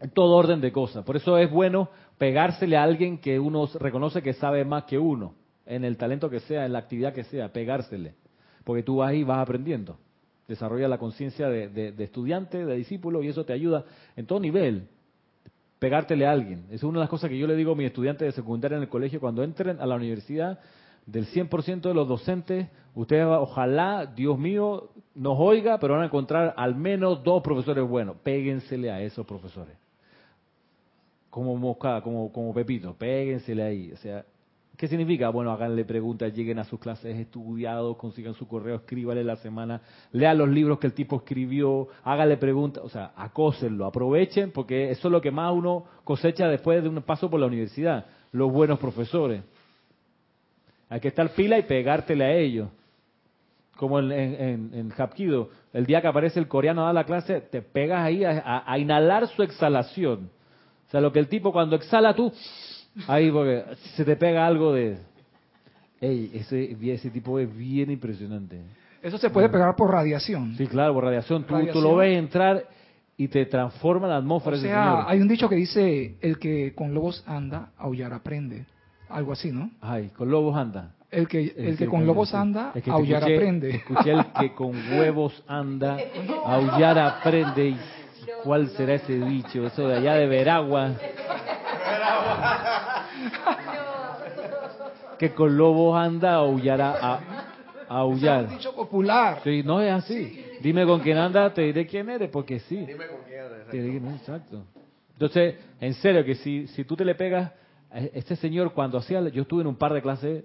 [0.00, 1.04] en todo orden de cosas.
[1.04, 5.34] Por eso es bueno pegársele a alguien que uno reconoce que sabe más que uno,
[5.66, 8.14] en el talento que sea, en la actividad que sea, pegársele.
[8.64, 9.98] Porque tú vas y vas aprendiendo.
[10.48, 13.84] Desarrolla la conciencia de, de- de estudiante, de discípulo, y eso te ayuda
[14.16, 14.88] en todo nivel.
[15.78, 16.64] Pegártele a alguien.
[16.70, 18.84] Es una de las cosas que yo le digo a mis estudiantes de secundaria en
[18.84, 20.58] el colegio, cuando entren a la universidad,
[21.06, 26.54] del 100% de los docentes, ustedes ojalá, Dios mío, nos oiga, pero van a encontrar
[26.56, 28.16] al menos dos profesores buenos.
[28.18, 29.82] Péguensele a esos profesores
[31.32, 33.90] como mosca, como, como Pepito, péguensele ahí.
[33.90, 34.22] O sea,
[34.76, 35.30] ¿qué significa?
[35.30, 39.80] Bueno, háganle preguntas, lleguen a sus clases estudiados, consigan su correo, escríbale la semana,
[40.12, 45.08] lean los libros que el tipo escribió, háganle preguntas, o sea, acósenlo, aprovechen, porque eso
[45.08, 48.78] es lo que más uno cosecha después de un paso por la universidad, los buenos
[48.78, 49.42] profesores.
[50.92, 52.68] Hay que estar pila y pegártele a ellos.
[53.76, 57.40] Como en, en, en, Hapkido, el día que aparece el coreano a dar la clase,
[57.40, 60.28] te pegas ahí a, a- a inhalar su exhalación.
[60.88, 62.30] O sea, lo que el tipo cuando exhala tú,
[63.08, 63.64] ahí porque
[63.96, 64.98] se te pega algo de...
[66.00, 68.60] Ey, ese, ese tipo es bien impresionante.
[69.02, 70.54] Eso se puede pegar por radiación.
[70.56, 71.44] Sí, claro, por radiación.
[71.44, 72.64] Tú, lo ves entrar
[73.16, 75.04] y te transforma la atmósfera O sea, señor.
[75.08, 78.66] hay un dicho que dice, el que con lobos anda, aullar aprende.
[79.12, 79.70] Algo así, ¿no?
[79.80, 80.92] Ay, con lobos anda.
[81.10, 83.70] El que, el que con lobos anda, Es que aullar escuché- aprende.
[83.70, 85.98] Escuché el que con huevos anda,
[86.46, 87.68] aullar aprende.
[87.68, 87.78] Y
[88.44, 89.66] ¿Cuál será ese bicho?
[89.66, 90.92] Eso de allá de Veragua.
[95.18, 97.14] Que con lobos anda, aullará a,
[97.88, 98.44] a aullar.
[98.44, 99.40] Es un dicho popular.
[99.44, 100.44] Sí, no es así.
[100.60, 102.76] Dime con quién anda, te diré quién eres, porque sí.
[102.76, 103.18] Dime con
[103.70, 104.20] quién eres.
[104.20, 104.64] Exacto.
[105.12, 107.52] Entonces, en serio, que si, si tú te le pegas,
[107.92, 110.44] este señor cuando hacía, yo estuve en un par de clases,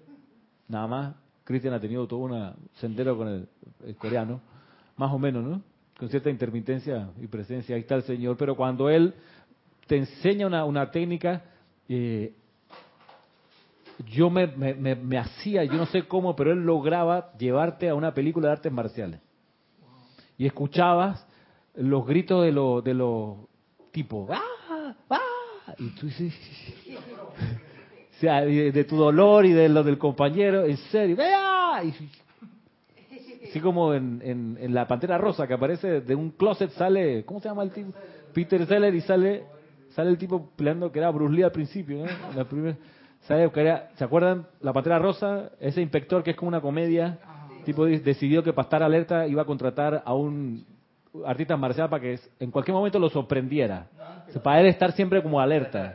[0.68, 4.42] nada más, Cristian ha tenido todo un sendero con el, coreano,
[4.98, 5.62] más o menos, ¿no?
[5.98, 9.14] Con cierta intermitencia y presencia, ahí está el señor, pero cuando él
[9.88, 11.42] te enseña una, técnica,
[11.88, 12.34] eh,
[14.10, 17.96] yo me, me, me- me hacía, yo no sé cómo, pero él lograba llevarte a
[17.96, 19.22] una película de artes marciales.
[20.38, 21.26] Y escuchabas
[21.76, 23.38] los gritos de los de los
[23.92, 24.94] tipos, ¡ah!
[25.10, 25.74] ¡ah!
[25.80, 26.34] Y tú dices,
[28.20, 31.84] sea, de, tu dolor y de lo del compañero, en serio, ¡vea!
[31.84, 31.94] Y,
[33.50, 37.40] así como en, en, en la Pantera Rosa, que aparece de un closet, sale, ¿cómo
[37.40, 37.94] se llama el tipo?
[38.34, 39.44] Peter Seller y sale
[39.90, 42.06] sale el tipo peleando que era Bruce Lee al principio, ¿no?
[42.36, 42.76] La primera,
[43.22, 44.46] sale que era- ¿Se acuerdan?
[44.62, 47.18] La Pantera Rosa, ese inspector que es como una comedia,
[47.66, 50.64] tipo de- decidió que para estar alerta iba a contratar a un
[51.26, 53.88] artista marcial para que en cualquier momento lo sorprendiera.
[54.28, 55.94] O sea, para él estar siempre como alerta.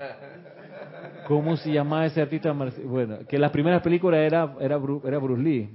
[1.33, 2.53] ¿Cómo se llamaba ese artista?
[2.53, 5.71] Bueno, que las primeras películas era, era, Bru- era Bruce Lee.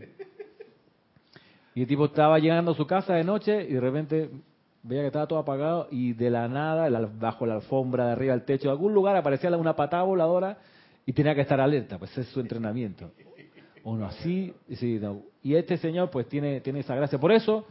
[1.73, 4.29] Y el tipo estaba llegando a su casa de noche y de repente
[4.83, 6.87] veía que estaba todo apagado y de la nada,
[7.19, 10.59] bajo la alfombra, de arriba del techo, de algún lugar aparecía una patada voladora
[11.07, 13.09] y tenía que estar alerta, pues ese es su entrenamiento.
[13.83, 15.23] Uno así, sí, no.
[15.41, 17.17] y este señor pues tiene, tiene esa gracia.
[17.19, 17.65] Por eso,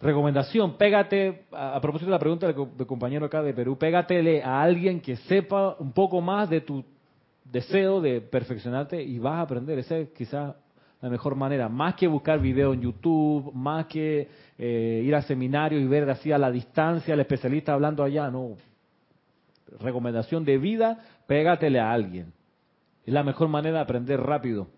[0.00, 3.76] recomendación, pégate, a, a propósito de la pregunta del, co- del compañero acá de Perú,
[3.76, 6.84] pégatele a alguien que sepa un poco más de tu
[7.44, 9.78] deseo de perfeccionarte y vas a aprender.
[9.78, 10.54] Esa es quizás
[11.00, 11.68] la mejor manera.
[11.68, 14.28] Más que buscar video en YouTube, más que
[14.58, 18.54] eh, ir a seminarios y ver así a la distancia al especialista hablando allá, no.
[19.80, 22.32] Recomendación de vida, pégatele a alguien.
[23.04, 24.68] Es la mejor manera de aprender rápido.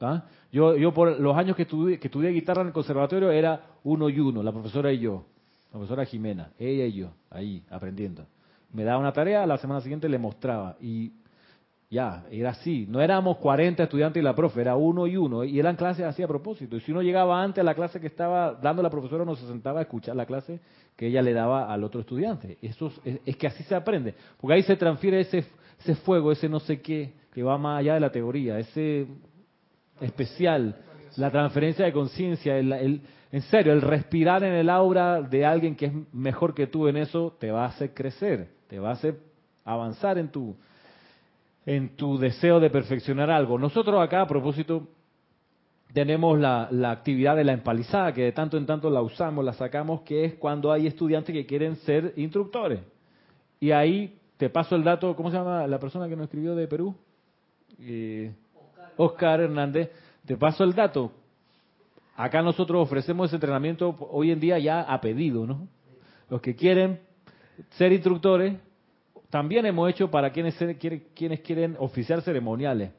[0.00, 0.24] ¿Ah?
[0.52, 4.08] Yo, yo por los años que estudié, que estudié guitarra en el conservatorio era uno
[4.08, 5.24] y uno, la profesora y yo,
[5.66, 8.26] la profesora Jimena, ella y yo, ahí aprendiendo.
[8.72, 11.12] Me daba una tarea, la semana siguiente le mostraba y
[11.88, 12.84] ya, era así.
[12.88, 16.20] No éramos 40 estudiantes y la profe, era uno y uno y eran clases así
[16.20, 16.76] a propósito.
[16.76, 19.46] Y si uno llegaba antes a la clase que estaba dando la profesora, uno se
[19.46, 20.58] sentaba a escuchar la clase
[20.96, 22.58] que ella le daba al otro estudiante.
[22.60, 25.44] Eso es, es- que así se aprende, porque ahí se transfiere ese,
[25.78, 29.06] ese fuego, ese no sé qué, que va más allá de la teoría, ese
[30.00, 30.74] especial,
[31.16, 33.00] la transferencia de conciencia, el, el-
[33.32, 36.96] en serio, el respirar en el aura de alguien que es mejor que tú en
[36.96, 39.18] eso te va a hacer crecer, te va a hacer
[39.64, 40.54] avanzar en tu
[41.66, 43.58] en tu deseo de perfeccionar algo.
[43.58, 44.86] Nosotros acá, a propósito,
[45.92, 49.52] tenemos la, la actividad de la empalizada, que de tanto en tanto la usamos, la
[49.52, 52.78] sacamos, que es cuando hay estudiantes que quieren ser instructores.
[53.58, 56.68] Y ahí te paso el dato, ¿cómo se llama la persona que nos escribió de
[56.68, 56.94] Perú?
[57.80, 58.32] Eh,
[58.96, 59.90] Oscar Hernández,
[60.26, 61.12] te paso el dato.
[62.16, 65.68] Acá nosotros ofrecemos ese entrenamiento hoy en día ya a pedido, ¿no?
[66.30, 67.00] Los que quieren
[67.70, 68.56] ser instructores,
[69.30, 70.56] también hemos hecho para quienes,
[71.14, 72.90] quienes quieren oficiar ceremoniales.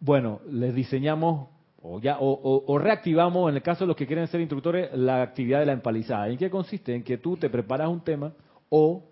[0.00, 1.48] Bueno, les diseñamos
[1.82, 4.90] o ya o, o- o reactivamos en el caso de los que quieren ser instructores
[4.96, 6.28] la actividad de la empalizada.
[6.28, 6.94] ¿En qué consiste?
[6.94, 8.32] En que tú te preparas un tema
[8.68, 9.04] o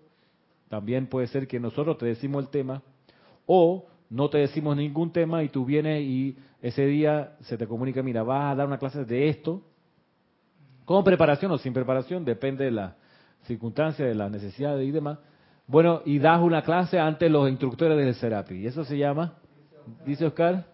[0.69, 2.81] también puede ser que nosotros te decimos el tema
[3.45, 8.03] o no te decimos ningún tema y tú vienes y ese día se te comunica,
[8.03, 9.63] mira, vas a dar una clase de esto,
[10.85, 12.93] con preparación o sin preparación, depende de las
[13.45, 15.17] circunstancias, de las necesidades y demás.
[15.65, 18.55] Bueno, y das una clase ante los instructores del Serapi.
[18.55, 19.37] Y eso se llama,
[20.05, 20.65] dice Oscar,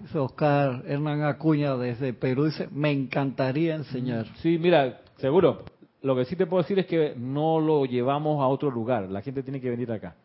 [0.00, 4.26] Dice Oscar Hernán Acuña desde Perú, dice, me encantaría enseñar.
[4.36, 5.64] Sí, mira, seguro.
[6.00, 9.10] Lo que sí te puedo decir es que no lo llevamos a otro lugar.
[9.10, 10.16] La gente tiene que venir acá.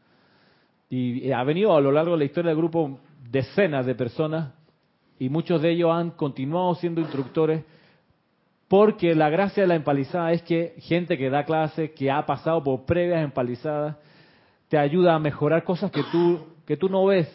[0.90, 4.54] Y eh, ha venido a lo largo de la historia del grupo decenas de personas
[5.20, 7.64] y muchos de ellos han continuado siendo instructores
[8.68, 12.64] porque la gracia de la empalizada es que gente que da clases, que ha pasado
[12.64, 13.96] por previas empalizadas,
[14.68, 17.30] te ayuda a mejorar cosas que tú, que tú no ves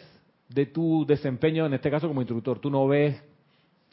[0.49, 2.59] de tu desempeño, en este caso como instructor.
[2.59, 3.23] Tú no ves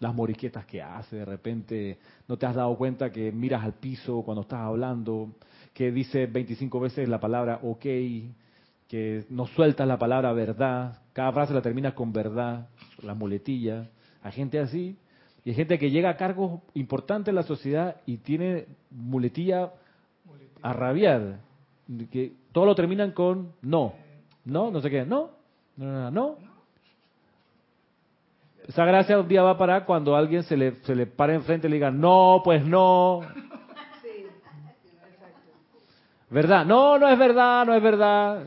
[0.00, 4.22] las moriquetas que hace, de repente no te has dado cuenta que miras al piso
[4.22, 5.30] cuando estás hablando,
[5.72, 7.86] que dice 25 veces la palabra ok,
[8.88, 12.68] que no sueltas la palabra verdad, cada frase la terminas con verdad,
[13.02, 13.88] las muletillas,
[14.22, 14.96] hay gente así,
[15.44, 19.70] y hay gente que llega a cargos importantes en la sociedad y tiene muletilla
[20.62, 21.40] a rabiar.
[22.10, 23.94] Que todo lo terminan con no.
[24.44, 25.04] No, no sé qué.
[25.06, 25.30] No,
[25.76, 26.36] no, no, no.
[28.66, 31.66] Esa gracia un día va a parar cuando alguien se le, se le para enfrente
[31.66, 33.22] y le diga, no, pues no.
[36.28, 36.66] ¿Verdad?
[36.66, 38.44] No, no es verdad, no es verdad.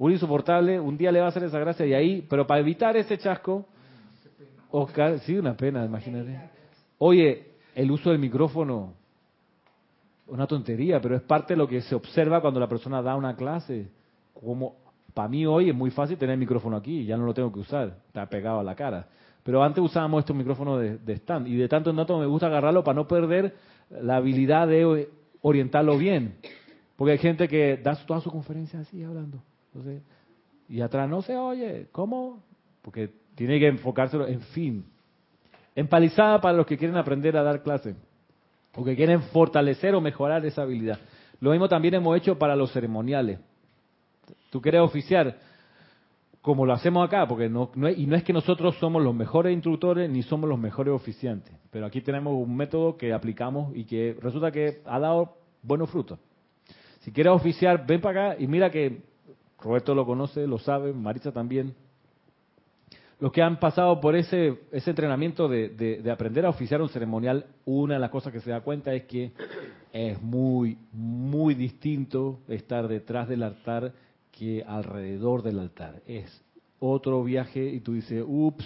[0.00, 2.96] Un insoportable, un día le va a hacer esa gracia y ahí, pero para evitar
[2.96, 3.66] ese chasco,
[4.70, 6.40] Oscar, sí, una pena, imagínate.
[6.96, 8.94] Oye, el uso del micrófono,
[10.28, 13.36] una tontería, pero es parte de lo que se observa cuando la persona da una
[13.36, 13.90] clase.
[14.32, 14.76] Como
[15.12, 17.60] para mí hoy es muy fácil tener el micrófono aquí, ya no lo tengo que
[17.60, 19.06] usar, está pegado a la cara.
[19.42, 22.82] Pero antes usábamos estos micrófonos de, stand y de tanto en tanto me gusta agarrarlo
[22.82, 23.54] para no perder
[23.90, 25.10] la habilidad de
[25.42, 26.36] orientarlo bien.
[26.96, 29.42] Porque hay gente que da toda su conferencia así hablando.
[29.72, 30.02] Entonces,
[30.68, 31.88] y atrás no se oye.
[31.92, 32.42] ¿Cómo?
[32.82, 34.26] Porque tiene que enfocárselo.
[34.26, 34.84] En fin.
[35.74, 37.96] Empalizada para los que quieren aprender a dar clase.
[38.74, 40.98] O que quieren fortalecer o mejorar esa habilidad.
[41.40, 43.40] Lo mismo también hemos hecho para los ceremoniales.
[44.50, 45.38] Tú quieres oficiar
[46.40, 49.52] como lo hacemos acá, porque no, no y no es que nosotros somos los mejores
[49.52, 54.16] instructores ni somos los mejores oficiantes, pero aquí tenemos un método que aplicamos y que
[54.20, 56.18] resulta que ha dado buenos frutos.
[57.00, 59.02] Si quieres oficiar, ven para acá y mira que
[59.62, 61.74] Roberto lo conoce, lo sabe, Marisa también.
[63.18, 66.88] Los que han pasado por ese, ese entrenamiento de, de- de aprender a oficiar un
[66.88, 69.32] ceremonial, una de las cosas que se da cuenta es que
[69.92, 73.92] es muy, muy distinto estar detrás del altar
[74.32, 76.00] que alrededor del altar.
[76.06, 76.42] Es
[76.78, 78.64] otro viaje y tú dices, ups,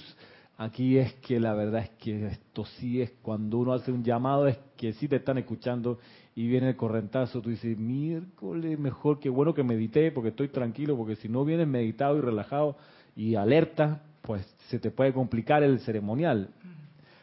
[0.56, 4.46] aquí es que la verdad es que esto sí es cuando uno hace un llamado,
[4.46, 5.98] es que sí te están escuchando
[6.36, 10.96] y viene el correntazo, tú dices, miércoles, mejor que bueno que medité porque estoy tranquilo,
[10.96, 12.76] porque si no vienes meditado y relajado
[13.14, 16.48] y alerta, pues se te puede complicar el ceremonial.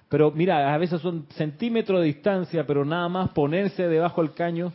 [0.08, 4.72] Pero mira, a veces son centímetros de distancia, pero nada más ponerse debajo del caño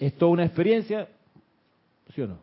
[0.00, 1.08] es toda una experiencia,
[2.14, 2.38] ¿sí o no?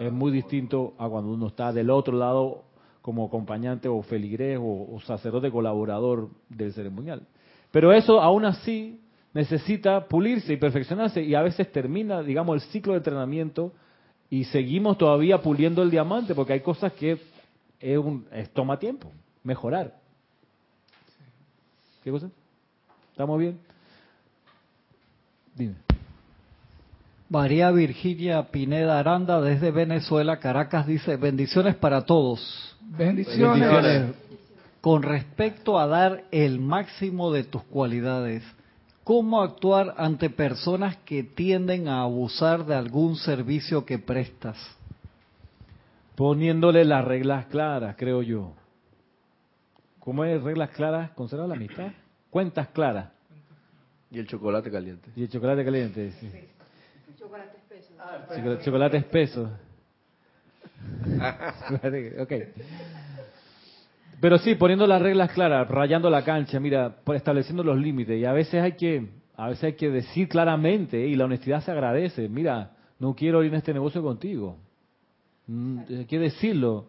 [0.00, 2.64] Es muy distinto a cuando uno está del otro lado
[3.02, 7.22] como acompañante o feligrés o, o sacerdote colaborador del ceremonial.
[7.70, 9.00] Pero eso aún así
[9.34, 13.72] necesita pulirse y perfeccionarse y a veces termina, digamos, el ciclo de entrenamiento
[14.30, 17.18] y seguimos todavía puliendo el diamante porque hay cosas que
[17.80, 19.10] es un, es- toma tiempo
[19.42, 19.94] mejorar.
[22.02, 22.30] ¿Qué cosa?
[23.10, 23.58] ¿Estamos bien?
[25.54, 25.74] Dime.
[27.28, 32.76] María Virginia Pineda Aranda desde Venezuela, Caracas, dice, bendiciones para todos.
[32.80, 33.60] Bendiciones.
[33.68, 34.14] Bendiciones.
[34.80, 38.42] Con respecto a dar el máximo de tus cualidades,
[39.04, 44.56] ¿cómo actuar ante personas que tienden a abusar de algún servicio que prestas?
[46.16, 48.52] Poniéndole las reglas claras, creo yo.
[50.00, 51.10] ¿Cómo es reglas claras?
[51.12, 51.92] Conserva la amistad.
[52.30, 53.10] Cuentas claras.
[54.10, 55.10] Y el chocolate caliente.
[55.16, 56.12] Y el chocolate caliente.
[56.20, 56.30] Sí.
[57.18, 59.50] Chocolate, chocolate espeso.
[61.68, 62.32] Chocolate- ok.
[64.24, 68.18] Pero sí, poniendo las reglas claras, rayando la cancha, mira, estableciendo los límites.
[68.18, 71.70] Y a veces hay que, a veces hay que decir claramente, y la honestidad se
[71.70, 72.26] agradece.
[72.30, 74.56] Mira, no quiero ir en este negocio contigo.
[75.46, 76.86] Mm, Hay que decirlo.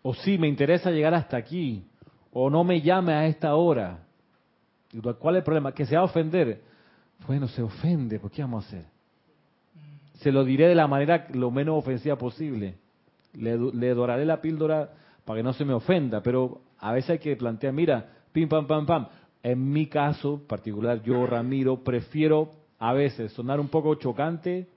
[0.00, 1.84] O sí, me interesa llegar hasta aquí.
[2.32, 3.98] O no me llame a esta hora.
[5.18, 5.72] ¿Cuál es el problema?
[5.72, 6.62] Que se va a ofender.
[7.26, 8.84] Bueno, se ofende, ¿por qué vamos a hacer?
[10.20, 12.76] Se lo diré de la manera lo menos ofensiva posible.
[13.34, 14.94] Le, le doraré la píldora
[15.24, 18.66] para que no se me ofenda, pero a veces hay que plantear, mira, pim, pam,
[18.66, 19.06] pam, pam.
[19.42, 24.68] En mi caso particular, yo, Ramiro, prefiero a veces sonar un poco chocante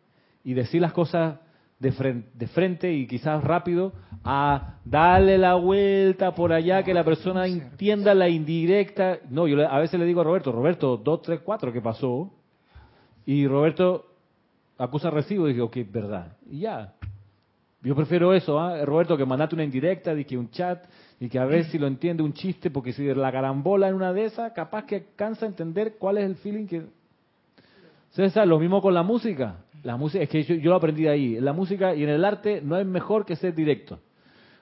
[0.43, 1.39] y decir las cosas
[1.79, 3.91] de frente, de frente y quizás rápido
[4.23, 9.19] a darle la vuelta por allá que la persona entienda la indirecta.
[9.29, 12.31] No, yo a veces le digo a Roberto, Roberto, dos, tres, cuatro, ¿qué pasó?
[13.25, 14.05] Y Roberto
[14.77, 16.37] acusa recibo y digo, ok, verdad.
[16.49, 16.93] Y ya.
[17.83, 18.85] Yo prefiero eso, ¿ah?
[18.85, 20.85] Roberto, que mandate una indirecta, de que un chat,
[21.19, 24.13] y que a ver si lo entiende un chiste, porque si la carambola en una
[24.13, 26.83] de esas, capaz que cansa entender cuál es el feeling que...
[28.11, 29.57] César, lo mismo con la música.
[29.83, 31.35] La música, es que yo, yo lo aprendí de ahí.
[31.35, 33.99] En la música y en el arte no es mejor que ser directo.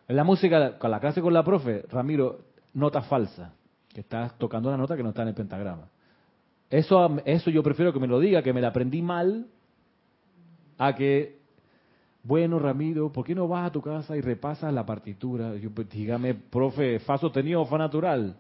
[0.07, 2.39] En la música, con la clase con la profe, Ramiro,
[2.73, 3.53] nota falsa,
[3.93, 5.89] que estás tocando una nota que no está en el pentagrama.
[6.69, 9.45] Eso, eso yo prefiero que me lo diga, que me la aprendí mal,
[10.77, 11.40] a que,
[12.23, 15.55] bueno, Ramiro, ¿por qué no vas a tu casa y repasas la partitura?
[15.55, 18.37] Yo, pues, dígame, profe, ¿fa sostenido o fa natural?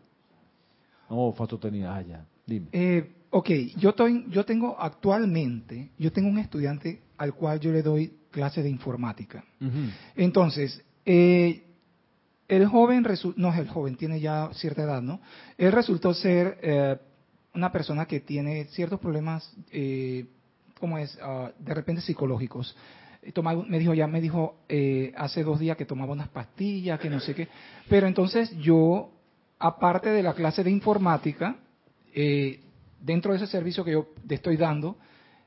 [1.09, 2.67] No, fa sostenido, ah, ya, dime.
[2.71, 7.81] Eh, ok, yo, estoy, yo tengo actualmente, yo tengo un estudiante al cual yo le
[7.81, 9.43] doy clase de informática.
[10.15, 11.63] Entonces, eh,
[12.47, 13.05] el joven,
[13.35, 15.21] no es el joven, tiene ya cierta edad, ¿no?
[15.57, 16.97] Él resultó ser eh,
[17.53, 20.25] una persona que tiene ciertos problemas, eh,
[20.79, 21.17] ¿cómo es?
[21.21, 22.75] Ah, de repente psicológicos.
[23.23, 26.99] Eh, toma- me dijo, ya me dijo eh, hace dos días que tomaba unas pastillas,
[26.99, 27.47] que no sé qué.
[27.89, 29.11] Pero entonces yo,
[29.59, 31.55] aparte de la clase de informática,
[32.13, 32.59] eh,
[32.99, 34.97] dentro de ese servicio que yo te estoy dando,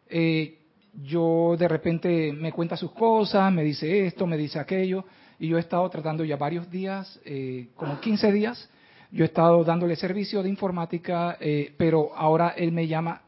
[0.09, 0.59] eh,
[1.03, 5.05] yo de repente me cuenta sus cosas, me dice esto, me dice aquello,
[5.39, 8.70] y yo he estado tratando ya varios días, eh, como 15 días,
[9.11, 13.22] yo he estado dándole servicio de informática, eh, pero ahora él me llama,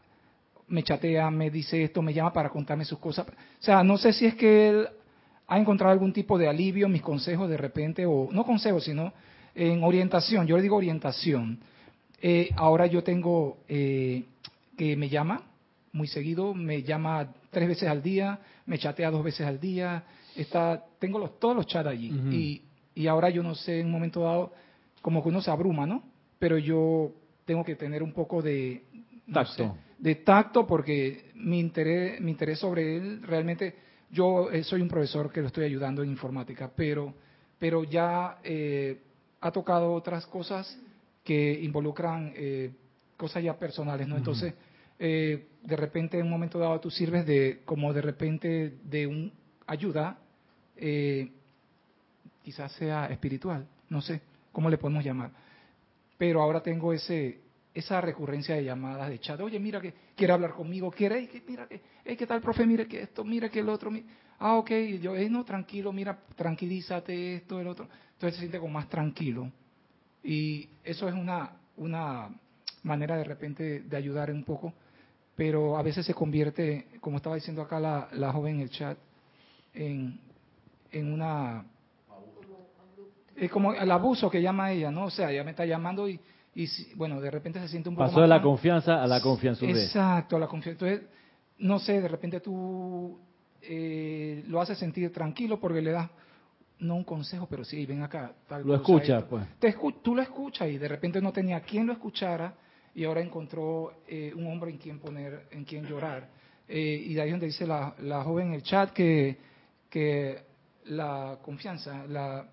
[0.69, 3.27] me chatea, me dice esto, me llama para contarme sus cosas.
[3.29, 4.89] O sea, no sé si es que él
[5.47, 9.13] ha encontrado algún tipo de alivio, mis consejos de repente, o no consejos, sino
[9.55, 11.59] en orientación, yo le digo orientación.
[12.21, 14.25] Eh, ahora yo tengo eh,
[14.77, 15.43] que me llama
[15.93, 20.05] muy seguido, me llama tres veces al día, me chatea dos veces al día,
[20.35, 22.09] está, tengo los, todos los chats allí.
[22.31, 22.63] Y,
[22.95, 24.53] y ahora yo no sé, en un momento dado,
[25.01, 26.03] como que uno se abruma, ¿no?
[26.39, 27.13] Pero yo
[27.47, 28.83] tengo que tener un poco de
[29.27, 29.53] no Tacto.
[29.55, 33.75] sé, de tacto porque mi interés, mi interés sobre él realmente,
[34.11, 37.15] yo eh, soy un profesor que lo estoy ayudando en informática, pero,
[37.59, 39.01] pero ya eh,
[39.41, 40.79] ha tocado otras cosas
[41.25, 42.71] que involucran eh,
[43.17, 44.17] cosas ya personales, ¿no?
[44.17, 44.55] Entonces,
[44.99, 49.33] eh, de repente en un momento dado tú sirves de, como de repente de un
[49.67, 50.19] ayuda,
[50.77, 51.31] eh,
[52.43, 54.21] quizás sea espiritual, no sé
[54.53, 55.33] cómo le podemos llamar.
[56.17, 57.41] Pero ahora tengo ese
[57.79, 59.39] esa recurrencia de llamadas de chat.
[59.41, 62.65] Oye, mira que quiere hablar conmigo, quiere, "Ey, que, mira que, hey, ¿qué tal, profe?
[62.67, 63.91] Mire que esto, mira que el otro.
[63.91, 64.03] mi-
[64.39, 67.87] Ah, ok, y yo, "Ey, no, tranquilo, mira, tranquilízate, esto, el otro.
[68.15, 69.51] Entonces se siente como más tranquilo.
[70.25, 72.31] Y eso es una, una
[72.83, 74.73] manera de repente de ayudar un poco,
[75.37, 78.97] pero a veces se convierte, como estaba diciendo acá la, la joven en el chat,
[79.75, 80.19] en,
[80.93, 81.65] en una...
[83.37, 85.05] Es como el abuso que llama ella, ¿no?
[85.07, 86.19] O sea, ella me está llamando y,
[86.57, 89.21] y si- bueno, de repente se siente un poco Pasó de la confianza a la
[89.21, 89.65] confianza.
[89.67, 90.85] Exacto, la confianza.
[90.87, 91.09] Entonces,
[91.59, 93.19] no sé, de repente tú
[93.63, 96.09] eh, lo haces sentir tranquilo porque le das,
[96.79, 98.33] no un consejo, pero sí, ven acá.
[98.49, 99.31] Tal Lo cosa, escucha, esto.
[99.31, 99.45] pues.
[99.59, 102.55] Te escu- tú lo escuchas y de repente no tenía quien lo escuchara
[102.95, 106.29] y ahora encontró eh, un hombre en quien poner, en quien llorar.
[106.69, 109.37] Eh, y de ahí donde dice la, la joven en el chat que,
[109.91, 110.39] que
[110.87, 112.47] la confianza, la,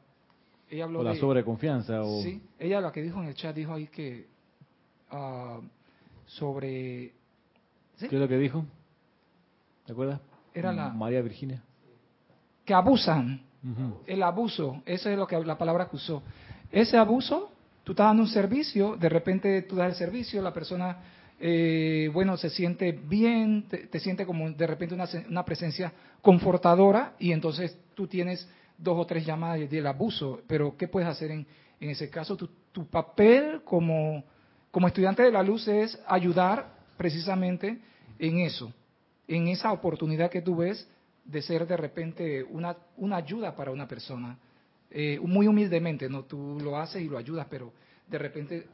[0.73, 1.19] ella habló O la de...
[1.19, 2.01] sobreconfianza.
[2.01, 2.21] O...
[2.23, 4.27] Sí, ella la que dijo en el chat dijo ahí que
[5.11, 5.59] ah,
[6.25, 7.13] sobre...
[7.97, 8.07] ¿sí?
[8.07, 8.65] ¿Qué es lo que dijo?
[9.85, 10.19] ¿Te acuerdas?
[10.53, 11.61] Era la- María Virginia.
[12.65, 13.41] Que abusan,
[14.07, 16.23] el abuso, esa es lo que la palabra que usó.
[16.71, 17.51] Ese abuso,
[17.83, 20.97] tú estás dando un servicio, de repente tú das el servicio, la persona,
[21.39, 27.15] eh, bueno, se siente bien, te, te siente como de repente una, una presencia confortadora
[27.19, 28.47] y entonces tú tienes
[28.83, 31.45] dos o tres llamadas de- del abuso, pero ¿qué puedes hacer en,
[31.79, 32.35] en ese caso?
[32.35, 34.23] Tu, tu papel como,
[34.71, 36.67] como estudiante de la luz es ayudar
[36.97, 37.79] precisamente
[38.19, 38.71] en eso,
[39.27, 40.87] en esa oportunidad que tú ves
[41.25, 44.37] de ser de repente una, una ayuda para una persona.
[44.91, 46.23] Eh, muy humildemente, ¿no?
[46.23, 47.71] Tú lo haces y lo ayudas, pero
[48.07, 48.67] de repente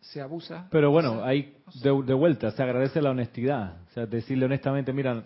[0.00, 0.66] se abusa.
[0.70, 3.76] Pero bueno, ahí de, de vuelta se agradece la honestidad.
[3.88, 5.22] O sea, decirle honestamente, mira,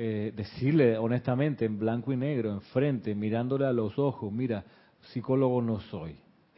[0.00, 4.64] eh, decirle honestamente, en blanco y negro, enfrente, mirándole a los ojos, mira,
[5.12, 6.14] psicólogo no soy,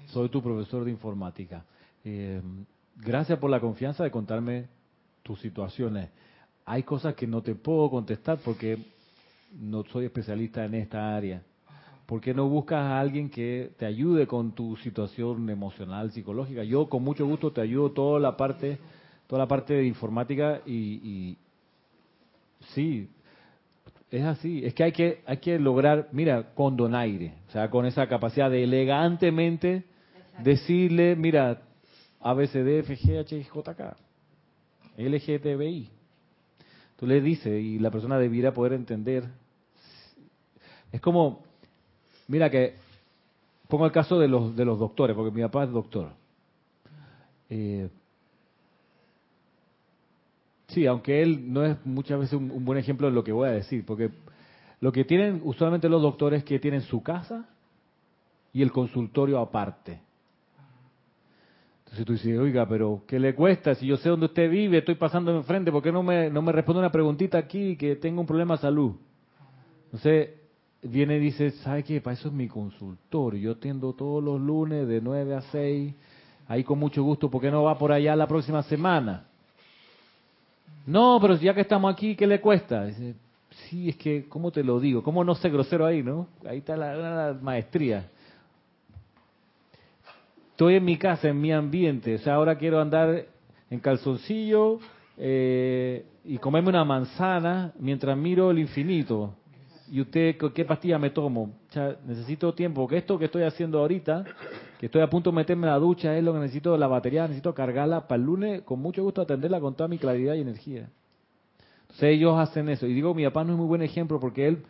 [0.08, 1.64] soy tu profesor de informática.
[2.04, 2.42] Eh,
[2.96, 4.68] gracias por la confianza de contarme
[5.22, 6.10] tus situaciones.
[6.66, 8.76] Hay cosas que no te puedo contestar porque
[9.58, 11.42] no soy especialista en esta área.
[12.04, 16.62] ¿Por qué no buscas a alguien que te ayude con tu situación emocional, psicológica?
[16.62, 18.78] Yo con mucho gusto te ayudo toda la parte,
[19.26, 21.38] toda la parte de informática y, y
[22.74, 23.08] sí,
[24.10, 24.64] es así.
[24.64, 28.50] Es que hay que hay que lograr, mira, con donaire, o sea, con esa capacidad
[28.50, 29.84] de elegantemente
[30.42, 31.62] decirle, mira,
[32.20, 33.96] ABCD, FG, HJK,
[34.96, 35.88] LGTBI.
[36.96, 39.24] Tú le dices y la persona debiera poder entender.
[40.92, 41.44] Es como,
[42.28, 42.74] mira que,
[43.68, 46.10] pongo el caso de los, de los doctores, porque mi papá es doctor.
[47.48, 47.88] Eh,
[50.70, 53.52] sí, aunque él no es muchas veces un, buen ejemplo de lo que voy a
[53.52, 54.10] decir, porque
[54.80, 57.48] lo que tienen usualmente los doctores es que tienen su casa
[58.52, 60.00] y el consultorio aparte.
[61.80, 63.74] Entonces tú dices, oiga, pero ¿qué le cuesta?
[63.74, 66.52] Si yo sé dónde usted vive, estoy pasando enfrente, ¿por qué no me, no me
[66.52, 68.94] responde una preguntita aquí que tengo un problema de salud?
[69.86, 70.30] Entonces
[70.82, 72.00] viene y dice, ¿sabe qué?
[72.00, 73.40] Para eso es mi consultorio.
[73.40, 75.94] Yo atiendo todos los lunes de 9 a 6.
[76.46, 79.29] Ahí con mucho gusto, ¿por qué no va por allá la próxima semana?
[80.86, 82.88] No, pero ya que estamos aquí, ¿qué le cuesta?
[83.68, 85.02] Sí, es que, ¿cómo te lo digo?
[85.02, 86.28] ¿Cómo no sé grosero ahí, no?
[86.46, 88.08] Ahí está la, maestría
[90.60, 93.24] estoy en mi casa, en mi ambiente, o sea, ahora quiero andar
[93.70, 94.78] en calzoncillo
[95.16, 99.34] eh, y comerme una manzana mientras miro el infinito.
[99.90, 101.44] ¿Y usted qué- pastilla me tomo?
[101.70, 104.22] O sea, necesito tiempo, porque esto que estoy haciendo ahorita,
[104.80, 107.24] que estoy a punto de meterme en la ducha, es lo que necesito, la batería,
[107.24, 110.88] necesito cargarla para el lunes, con mucho gusto atenderla con toda mi claridad y energía.
[111.82, 112.86] Entonces ellos hacen eso.
[112.86, 114.62] Y digo, mi papá no es muy buen ejemplo porque él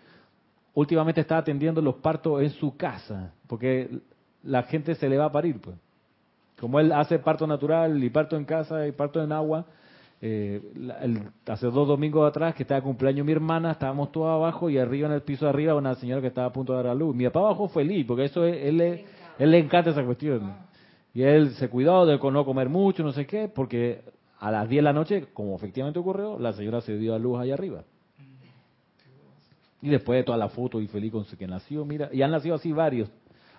[0.75, 3.89] últimamente está atendiendo los partos en su casa, porque
[4.43, 5.77] la gente se le va a parir, pues.
[6.59, 9.65] Como él hace parto natural y parto en casa y parto en agua,
[10.21, 10.61] eh,
[11.03, 15.07] el- hace dos domingos atrás que estaba cumpleaños mi hermana, estábamos todos abajo y arriba
[15.07, 17.15] en el piso de arriba una señora que estaba a punto de dar a luz.
[17.15, 20.55] Mi papá bajó feliz porque eso es- él, le, él le encanta esa cuestión.
[21.15, 24.03] Y él se cuidó de no comer mucho, no sé qué, porque
[24.39, 27.41] a las 10 de la noche, como efectivamente ocurrió, la señora se dio a luz
[27.41, 27.83] allá arriba.
[29.81, 32.31] Y después de toda la foto y feliz con su que nació, mira, y han
[32.31, 33.11] nacido así varios.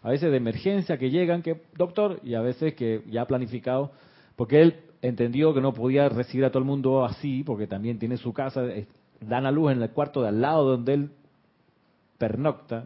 [0.03, 3.91] A veces de emergencia que llegan, que doctor, y a veces que ya planificado,
[4.35, 8.17] porque él entendió que no podía recibir a todo el mundo así, porque también tiene
[8.17, 8.63] su casa,
[9.19, 11.11] dan a luz en el cuarto de al lado donde él
[12.19, 12.85] pernocta.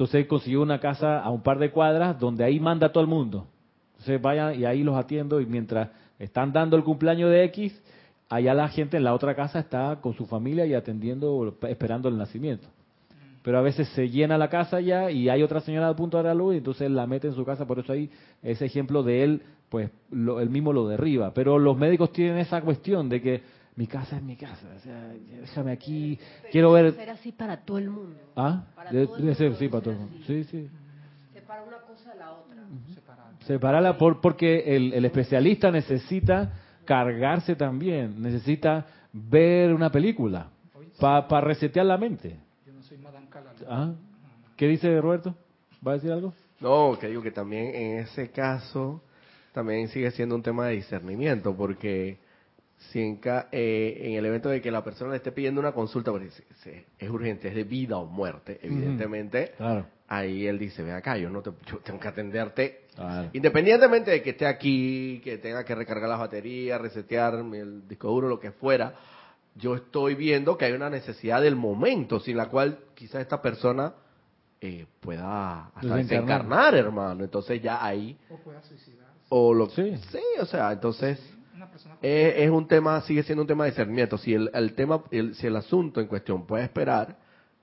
[0.00, 3.06] Entonces consiguió una casa a un par de cuadras donde ahí manda a todo el
[3.06, 3.46] mundo.
[3.90, 7.78] Entonces vayan y ahí los atiendo y mientras están dando el cumpleaños de X,
[8.30, 12.16] allá la gente en la otra casa está con su familia y atendiendo, esperando el
[12.16, 12.66] nacimiento.
[13.42, 16.22] Pero a veces se llena la casa ya y hay otra señora a punto de
[16.22, 18.08] dar a luz y entonces la mete en su casa, por eso ahí
[18.42, 21.34] ese ejemplo de él, pues lo, él mismo lo derriba.
[21.34, 23.42] Pero los médicos tienen esa cuestión de que
[23.76, 25.08] mi casa es mi casa, o sea,
[25.40, 26.18] déjame aquí,
[26.50, 26.92] quiero ver...
[26.94, 28.18] Ser así para todo el mundo.
[28.36, 28.64] ¿Ah?
[28.74, 29.94] Para De- todo el debe ser, mundo sí, debe para todo.
[29.94, 30.16] el mundo.
[30.26, 30.68] Sí, sí.
[31.32, 32.56] Separa una cosa de la otra.
[33.46, 36.52] Separarla por, porque el, el especialista necesita
[36.84, 40.48] cargarse también, necesita ver una película
[40.98, 42.36] para resetear la mente.
[42.66, 43.26] Yo no soy Madame.
[43.68, 43.92] ¿Ah?
[44.56, 45.34] ¿Qué dice Roberto?
[45.86, 46.34] ¿Va a decir algo?
[46.60, 49.02] No, que digo que también en ese caso
[49.52, 52.18] también sigue siendo un tema de discernimiento, porque
[52.88, 55.72] si en, ca- eh, en el evento de que la persona le esté pidiendo una
[55.72, 59.86] consulta, porque es, es- es urgente, es de vida o muerte, evidentemente, Claro.
[60.08, 63.28] ahí él dice, ve acá, yo no te, yo tengo que atenderte, Claro.
[63.32, 68.28] independientemente de que esté aquí, que tenga que recargar las baterías, resetear el disco duro,
[68.28, 68.94] lo que fuera,
[69.54, 73.92] yo estoy viendo que hay una necesidad del momento, sin la cual quizás esta persona
[74.62, 76.06] eh, pueda hasta Desencarnar.
[76.06, 77.24] desencarnar, hermano.
[77.24, 79.18] Entonces ya ahí, O pueda suicidarse.
[79.30, 79.96] o lo Sí.
[80.10, 81.18] sí, o sea, entonces
[81.60, 84.16] Una persona con- es, es un tema, sigue siendo un tema de discernimiento.
[84.18, 87.16] Si el, el tema, el- si el asunto en cuestión puede esperar,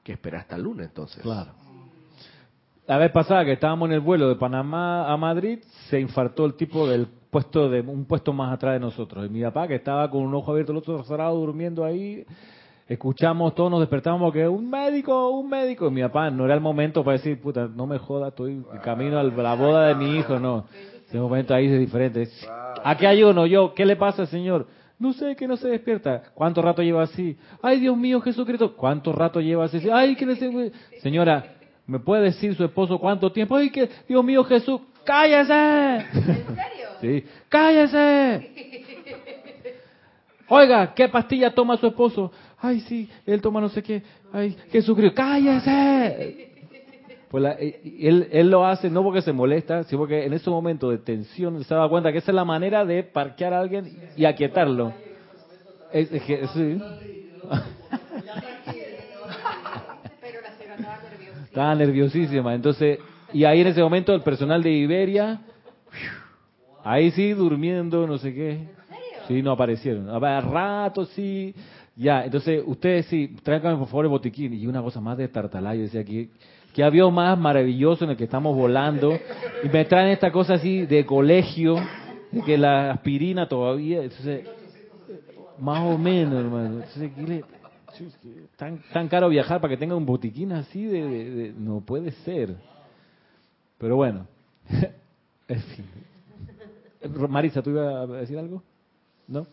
[0.03, 1.21] que espera hasta el lunes, entonces.
[1.23, 1.51] Claro.
[2.85, 6.53] La vez pasada que estábamos en el vuelo de Panamá a Madrid, se infartó el
[6.53, 9.25] tipo del puesto de un puesto más atrás de nosotros.
[9.25, 12.23] Y mi papá, que estaba con un ojo abierto, el otro cerrado, durmiendo ahí,
[12.87, 15.87] escuchamos, todos nos despertamos que un médico, un médico.
[15.87, 19.19] Y mi papá no era el momento para decir, puta, no me joda, estoy camino
[19.19, 20.65] a la boda de mi hijo, no.
[21.07, 22.27] Ese momento ahí es diferente.
[22.83, 23.73] ¿A qué ayuno yo?
[23.73, 24.67] ¿Qué le pasa, señor?
[24.99, 26.23] No sé, que no se despierta.
[26.33, 27.37] ¿Cuánto rato lleva así?
[27.61, 28.75] Ay, Dios mío, Jesucristo.
[28.75, 29.79] ¿Cuánto rato lleva así?
[29.91, 31.45] Ay, que le sé- Señora,
[31.85, 33.55] ¿me puede decir su esposo cuánto tiempo?
[33.55, 35.53] Ay, que Dios mío, Jesús, cállese.
[35.53, 36.87] ¿En serio?
[36.99, 38.51] Sí, cállese.
[40.49, 42.31] Oiga, ¿qué pastilla toma su esposo?
[42.59, 44.01] Ay, sí, él toma no sé qué.
[44.33, 46.56] Ay, Jesucristo, cállese.
[47.30, 50.49] Pues la- y él, él lo hace no porque se molesta, sino porque en ese
[50.49, 53.91] momento de tensión se da cuenta que esa es la manera de parquear a alguien
[54.15, 54.93] y aquietarlo.
[55.91, 56.82] Es- es que- sí.
[61.45, 62.53] Estaba nerviosísima.
[62.53, 62.99] Entonces,
[63.34, 65.41] y ahí en ese momento el personal de Iberia,
[66.84, 68.59] ahí sí durmiendo, no sé qué.
[69.28, 70.09] Sí, no aparecieron.
[70.09, 71.53] A rato sí.
[71.95, 74.53] Ya, entonces ustedes sí, tráiganme por favor el botiquín.
[74.53, 76.30] Y una cosa más de tartalá, yo decía aquí,
[76.74, 79.18] que avión más maravilloso en el que estamos volando.
[79.63, 81.76] Y me traen esta cosa así de colegio,
[82.32, 84.03] de que la aspirina todavía.
[84.03, 84.47] Entonces,
[85.59, 86.76] más o menos, hermano.
[86.76, 87.43] Entonces, ¿qué le-
[88.57, 92.55] tan, tan caro viajar para que tenga un botiquín así de, no puede ser
[93.80, 94.28] pero bueno
[97.30, 98.61] Marisa tú ibas a decir algo
[99.28, 99.47] no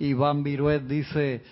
[0.00, 1.42] Iván Viruet dice,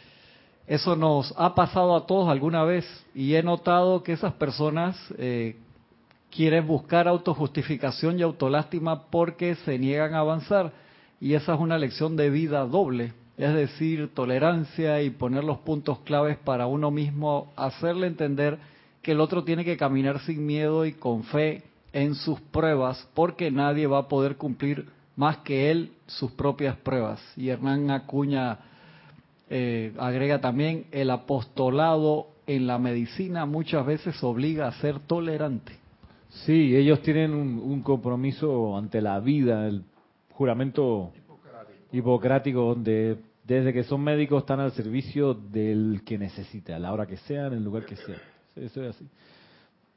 [0.67, 5.57] eso nos ha pasado a todos alguna vez y he notado que esas personas eh,
[6.31, 10.73] quieren buscar autojustificación y autolástima porque se niegan a avanzar
[11.21, 16.01] y esa es una lección de vida doble, es decir, tolerancia y poner los puntos
[16.01, 18.59] claves para uno mismo, hacerle entender
[19.03, 21.63] que el otro tiene que caminar sin miedo y con fe
[21.93, 27.21] en sus pruebas porque nadie va a poder cumplir más que él sus propias pruebas.
[27.37, 28.59] Y Hernán Acuña
[29.49, 35.73] eh, agrega también, el apostolado en la medicina muchas veces obliga a ser tolerante.
[36.45, 39.83] sí ellos tienen un, un compromiso ante la vida el
[40.33, 41.13] juramento
[41.93, 47.07] hipocrático donde desde que son médicos están al servicio del que necesite, a la hora
[47.07, 48.21] que sea, en el lugar que sea.
[48.57, 49.07] Eso es así.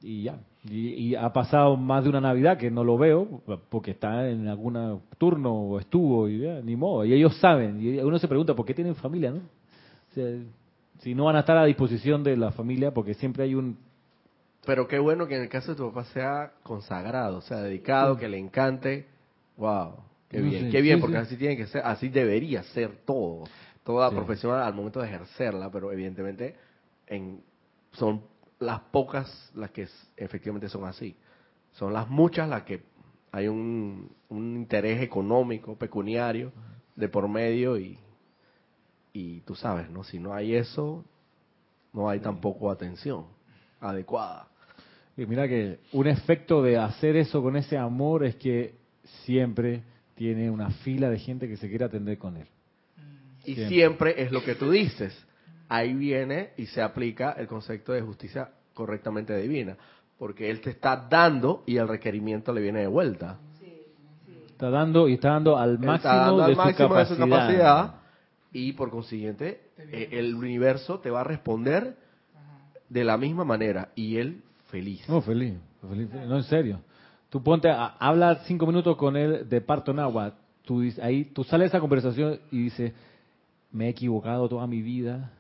[0.01, 0.39] Y ya.
[0.63, 4.47] Y, y ha pasado más de una Navidad que no lo veo, porque está en
[4.47, 7.05] algún turno o estuvo, y ya, ni modo.
[7.05, 7.81] Y ellos saben.
[7.81, 9.39] Y uno se pregunta, ¿por qué tienen familia, no?
[9.39, 10.25] O sea,
[10.99, 13.77] si no van a estar a disposición de la familia, porque siempre hay un...
[14.65, 18.27] Pero qué bueno que en el caso de tu papá sea consagrado, sea, dedicado, que
[18.27, 19.07] le encante.
[19.55, 19.95] Wow,
[20.27, 21.21] qué bien, qué bien, sí, porque sí.
[21.21, 23.45] así tiene que ser, así debería ser todo,
[23.83, 26.55] toda profesión al momento de ejercerla, pero evidentemente
[27.07, 27.41] en,
[27.93, 28.21] son
[28.59, 29.87] las pocas las que
[30.17, 31.15] efectivamente son así.
[31.73, 32.81] Son las muchas las que
[33.31, 36.51] hay un, un interés económico, pecuniario,
[36.95, 37.97] de por medio y,
[39.13, 40.03] y tú sabes, ¿no?
[40.03, 41.05] Si no hay eso,
[41.93, 43.25] no hay tampoco atención
[43.79, 44.47] adecuada.
[45.15, 48.75] Y mira que un efecto de hacer eso con ese amor es que
[49.25, 49.83] siempre
[50.15, 52.47] tiene una fila de gente que se quiere atender con él.
[53.45, 53.67] Y Siempre.
[53.69, 55.17] siempre es lo que tú dices.
[55.69, 59.77] Ahí viene y se aplica el concepto de justicia correctamente divina.
[60.17, 63.37] Porque él te está dando y el requerimiento le viene de vuelta.
[64.47, 67.17] Está dando y está dando al máximo, está dando de, al su máximo de su
[67.17, 67.95] capacidad.
[68.51, 71.95] y por consiguiente eh, el universo te va a responder
[72.89, 75.07] de la misma manera y él feliz.
[75.07, 75.55] No, feliz,
[75.87, 76.27] feliz, feliz.
[76.27, 76.81] No, en serio.
[77.29, 80.33] Tú ponte, a, habla cinco minutos con él de parto en agua.
[80.63, 82.93] Tú, ahí, tú sales de esa conversación y dices,
[83.71, 85.31] me he equivocado toda mi vida.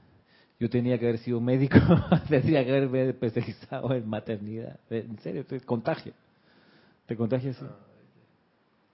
[0.59, 1.77] Yo tenía que haber sido médico,
[2.29, 4.79] tendría que haberme especializado en maternidad.
[4.89, 6.13] En serio, te contagia.
[7.05, 7.65] Te contagia así.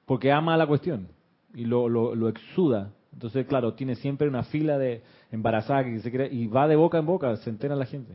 [0.06, 1.08] Porque ama la cuestión
[1.56, 2.92] y lo, lo, lo exuda.
[3.14, 5.02] Entonces, claro, tiene siempre una fila de
[5.32, 8.14] embarazadas que se quiere, y va de boca en boca, se entera la gente.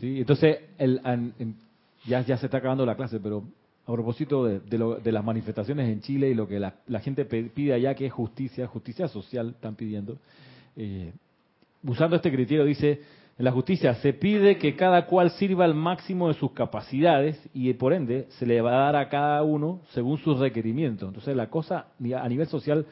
[0.00, 1.00] Sí, entonces el,
[2.06, 3.44] ya, ya se está acabando la clase, pero
[3.86, 7.00] a propósito de, de, lo- de las manifestaciones en Chile y lo que la, la
[7.00, 10.16] gente pide allá, que es justicia, justicia social, están pidiendo.
[10.76, 11.12] eh,
[11.84, 13.00] usando este criterio, dice,
[13.38, 17.72] en la justicia se pide que cada cual sirva al máximo de sus capacidades y
[17.72, 21.08] por ende se le va a dar a cada uno según sus requerimientos.
[21.08, 22.84] Entonces la cosa a nivel social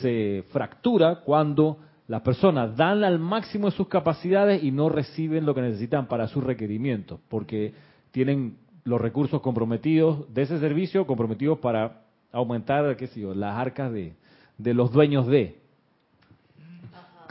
[0.00, 1.78] se fractura cuando
[2.08, 6.26] las personas dan al máximo de sus capacidades y no reciben lo que necesitan para
[6.26, 7.72] sus requerimientos, porque
[8.10, 13.92] tienen los recursos comprometidos de ese servicio, comprometidos para aumentar, qué sé yo, las arcas
[13.92, 14.14] de,
[14.58, 15.61] de los dueños de.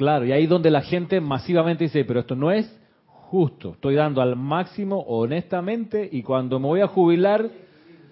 [0.02, 2.76] Claro, y ahí donde la gente masivamente dice, pero esto no es
[3.06, 7.48] justo, estoy dando al máximo honestamente y cuando me voy a jubilar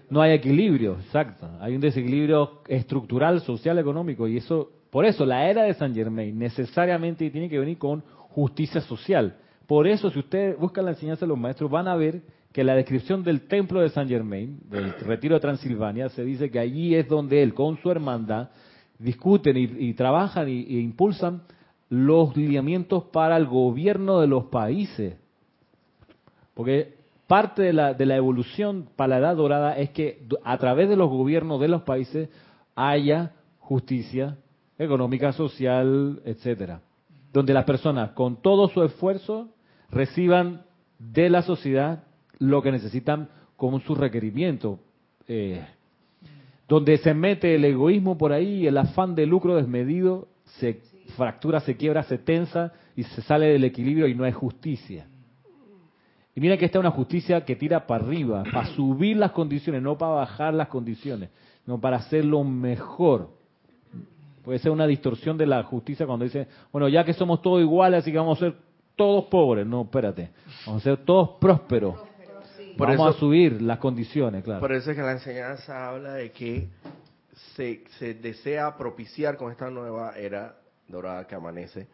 [0.07, 5.49] no hay equilibrio, exacto, hay un desequilibrio estructural, social, económico y eso, por eso la
[5.49, 8.01] era de San Germain necesariamente tiene que venir con
[8.35, 9.37] justicia social.
[9.65, 12.21] Por eso si ustedes buscan la enseñanza de los maestros van a ver
[12.53, 16.59] que la descripción del templo de San Germain, del retiro de Transilvania, se dice que
[16.59, 18.49] allí es donde él con su hermandad
[18.99, 21.41] discuten y, trabajan e impulsan
[21.89, 25.15] los lineamientos para el gobierno de los países.
[26.53, 26.95] Porque
[27.27, 30.95] parte de la, de la evolución para la edad dorada es que a través de
[30.95, 32.29] los gobiernos de los países
[32.75, 34.37] haya justicia
[34.77, 36.81] económica, social, etcétera.
[37.33, 39.49] Donde las personas con todo su esfuerzo
[39.91, 40.63] reciban
[40.97, 42.03] de la sociedad
[42.39, 44.79] lo que necesitan con sus requerimientos.
[45.27, 45.63] Eh,
[46.67, 50.27] donde se mete el egoísmo por ahí, el afán de lucro desmedido,
[50.59, 50.81] se
[51.19, 55.05] fractura, se quiebra, se tensa y se sale del equilibrio y no hay justicia.
[56.35, 59.81] Y mira que esta es una justicia que tira para arriba, para subir las condiciones,
[59.81, 61.29] no para bajar las condiciones,
[61.65, 63.29] no para hacerlo mejor.
[64.43, 67.99] Puede ser una distorsión de la justicia cuando dice, bueno, ya que somos todos iguales,
[67.99, 68.55] así que vamos a ser
[68.95, 69.65] todos pobres.
[69.67, 70.29] No, espérate,
[70.65, 71.95] vamos a ser todos prósperos.
[72.77, 74.61] Por vamos eso- a subir las condiciones, claro.
[74.61, 76.69] Por eso es que la enseñanza habla de que
[77.55, 80.55] se, se desea propiciar con esta nueva era
[80.89, 81.87] dorada que amanece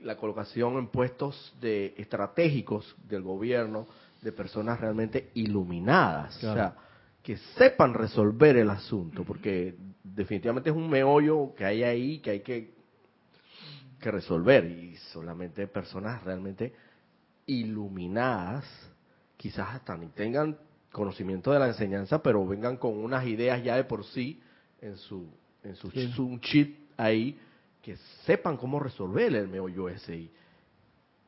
[0.00, 3.86] la colocación en puestos de estratégicos del gobierno
[4.20, 6.52] de personas realmente iluminadas, Claro.
[6.52, 6.74] o sea,
[7.22, 9.74] que sepan resolver el asunto, porque
[10.04, 12.74] definitivamente es un meollo que hay ahí que hay que,
[14.00, 16.72] que resolver y solamente personas realmente
[17.46, 18.64] iluminadas,
[19.36, 20.56] quizás hasta ni tengan
[20.92, 24.40] conocimiento de la enseñanza, pero vengan con unas ideas ya de por sí
[24.80, 25.26] en su
[25.64, 26.12] en su, Sí.
[26.18, 27.36] un chip ahí
[27.88, 30.30] que sepan cómo resolver el meollo ese y,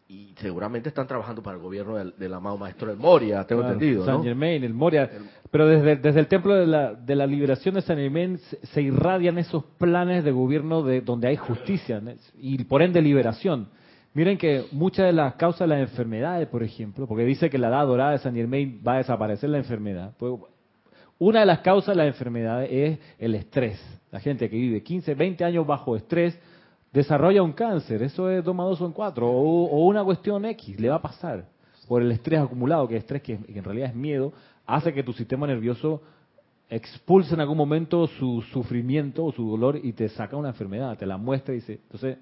[0.09, 3.75] y seguramente están trabajando para el gobierno del, del amado maestro del Moria, tengo Claro,
[3.77, 4.23] entendido, San ¿no?
[4.23, 5.09] Germain, el Moria.
[5.51, 8.83] Pero desde, desde el templo de la, de la liberación de San Germain se, se
[8.83, 12.13] irradian esos planes de gobierno de donde hay justicia ¿no?
[12.39, 13.69] y por ende liberación.
[14.13, 17.69] Miren que muchas de las causas de las enfermedades, por ejemplo, porque dice que la
[17.69, 20.13] edad dorada de San Germain va a desaparecer la enfermedad.
[20.19, 20.35] Pues,
[21.19, 23.81] una de las causas de la enfermedad es el estrés.
[24.11, 26.39] La gente que vive 15, 20 años bajo estrés
[26.93, 28.03] desarrolla un cáncer.
[28.03, 29.27] Eso es 2 más 2 son 4.
[29.27, 31.47] O, o una cuestión X, le va a pasar.
[31.89, 34.33] Por el estrés acumulado, que es estrés que, en realidad es miedo,
[34.67, 36.03] hace que tu sistema nervioso
[36.69, 41.05] expulse en algún momento su sufrimiento o su dolor y te saca una enfermedad, te
[41.05, 42.19] la muestra y dice, entonces,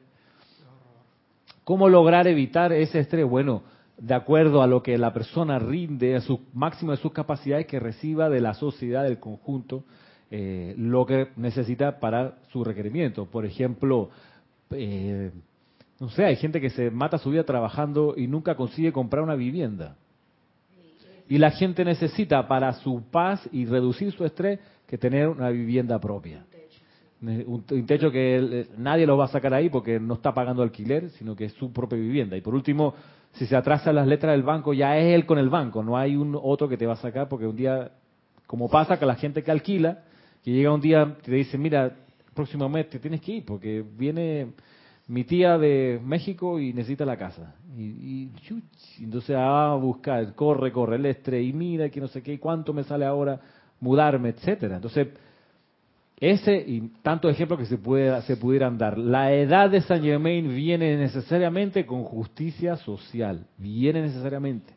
[1.65, 3.29] ¿cómo lograr evitar ese estrés?
[3.29, 3.63] Bueno,
[3.99, 7.79] de acuerdo a lo que la persona rinde, a su máximo de sus capacidades que
[7.79, 9.85] reciba de la sociedad, del conjunto,
[10.31, 13.27] eh, lo que necesita para su requerimiento.
[13.27, 14.11] Por ejemplo,
[14.71, 15.31] eh,
[16.01, 19.35] no sé, hay gente que se mata su vida trabajando y nunca consigue comprar una
[19.35, 19.97] vivienda.
[21.29, 25.99] Y la gente necesita para su paz y reducir su estrés que tener una vivienda
[25.99, 26.45] propia.
[27.21, 31.35] Un, techo que nadie lo va a sacar ahí porque no está pagando alquiler, sino
[31.35, 32.37] que es su propia vivienda.
[32.37, 32.95] Y por último,
[33.33, 36.17] si se atrasan las letras del banco, ya es él con el banco, no hay
[36.17, 37.91] un otro que te va a sacar porque un día,
[38.47, 40.05] como pasa con la gente que alquila,
[40.45, 41.97] que llega un día y te dice, mira,
[42.39, 44.53] próximo mes te tienes que ir porque viene
[45.09, 47.55] mi tía de México y necesita la casa.
[47.77, 48.33] Y, y
[49.01, 52.73] entonces va a buscar, corre, corre el estrés y mira que no sé qué, cuánto
[52.73, 53.41] me sale ahora
[53.81, 54.77] mudarme, etcétera.
[54.77, 55.09] Entonces,
[56.21, 58.99] ese y tantos ejemplos que se, puede, se pudieran dar.
[58.99, 64.75] La edad de Saint Germain viene necesariamente con justicia social, viene necesariamente.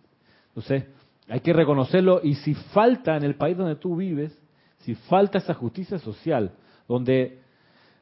[0.50, 0.86] Entonces,
[1.28, 4.36] hay que reconocerlo y si falta en el país donde tú vives,
[4.80, 6.52] si falta esa justicia social,
[6.88, 7.41] donde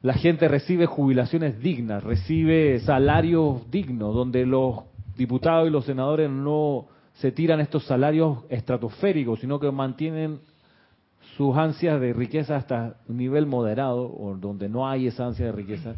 [0.02, 4.84] la gente recibe jubilaciones dignas, recibe salarios dignos, donde los
[5.18, 10.40] diputados y los senadores no se tiran estos salarios estratosféricos, sino que mantienen
[11.36, 15.52] sus ansias de riqueza hasta un nivel moderado, o donde no hay esa ansia de
[15.52, 15.96] riqueza.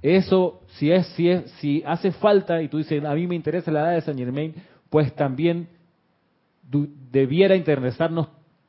[0.00, 3.72] Eso, si es, si es, si hace falta, y tú dices, a mí me interesa
[3.72, 4.54] la edad de Saint Germain,
[4.88, 5.68] pues también
[7.10, 8.28] debiera interesarnos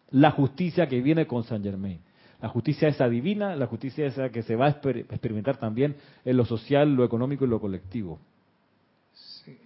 [0.10, 2.00] la justicia que viene con Saint Germain.
[2.42, 6.38] La justicia esa divina, la justicia esa que se va a exper- experimentar también en
[6.38, 8.20] lo social, lo económico y lo colectivo.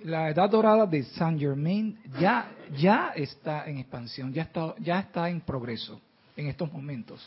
[0.03, 5.29] La edad dorada de Saint Germain ya, ya está en expansión, ya está, ya está
[5.29, 5.99] en progreso
[6.35, 7.25] en estos momentos.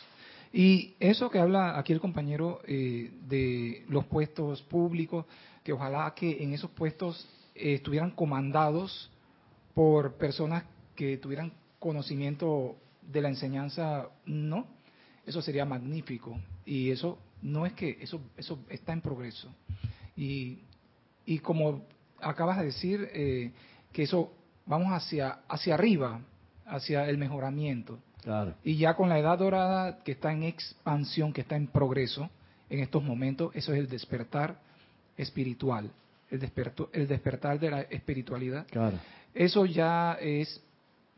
[0.51, 5.25] Y eso que habla aquí el compañero eh, de los puestos públicos,
[5.63, 9.11] que ojalá que en esos puestos eh, estuvieran comandados
[9.75, 10.63] por personas
[10.95, 14.65] que tuvieran conocimiento de la enseñanza, no,
[15.29, 16.39] eso sería magnífico.
[16.65, 19.47] Y eso no es que, eso, eso está en progreso.
[20.17, 20.59] Y,
[21.25, 21.85] y como
[22.19, 23.51] acabas de decir, eh,
[23.93, 24.33] que eso
[24.65, 26.19] vamos hacia, hacia arriba,
[26.65, 27.99] hacia el mejoramiento.
[28.21, 28.55] Claro.
[28.63, 32.29] Y ya con la edad dorada que está en expansión, que está en progreso
[32.69, 34.59] en estos momentos, eso es el despertar
[35.17, 35.91] espiritual,
[36.29, 38.67] el, desperto- el despertar de la espiritualidad.
[38.69, 38.97] Claro.
[39.33, 40.61] Eso ya es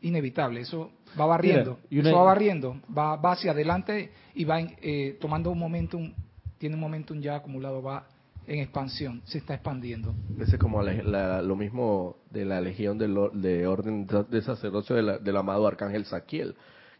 [0.02, 5.16] inevitable, eso va barriendo, Mira, eso va barriendo, va, va hacia adelante y va eh,
[5.20, 6.12] tomando un momentum,
[6.58, 8.06] tiene un momentum ya acumulado, va
[8.46, 10.14] en expansión, se está expandiendo.
[10.38, 14.96] Ese es como la- la- lo mismo de la legión del de orden de sacerdocio
[14.96, 16.54] de la- del amado arcángel Saquiel,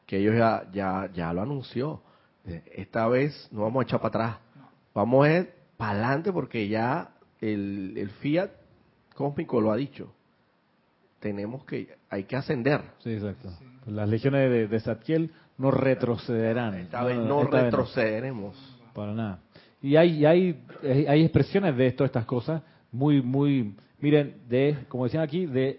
[0.07, 2.03] que ellos ya, ya, ya lo anunció.
[2.45, 4.37] Eh, Esta vez no vamos a echar para atrás,
[4.95, 8.51] vamos a ir para adelante porque ya el, el fiat
[9.15, 10.13] cósmico lo ha dicho.
[11.23, 12.81] Tenemos que, hay que ascender.
[12.99, 13.49] Sí, exacto.
[13.87, 16.75] Las legiones de, de Zadkiel no retrocederán.
[16.75, 17.71] Esta vez no esta vez no.
[17.71, 18.79] retrocederemos.
[18.93, 19.39] Para nada.
[19.81, 22.61] Y hay, y hay, hay expresiones de todas estas cosas
[22.91, 25.79] muy, muy, miren, de, como decían aquí, de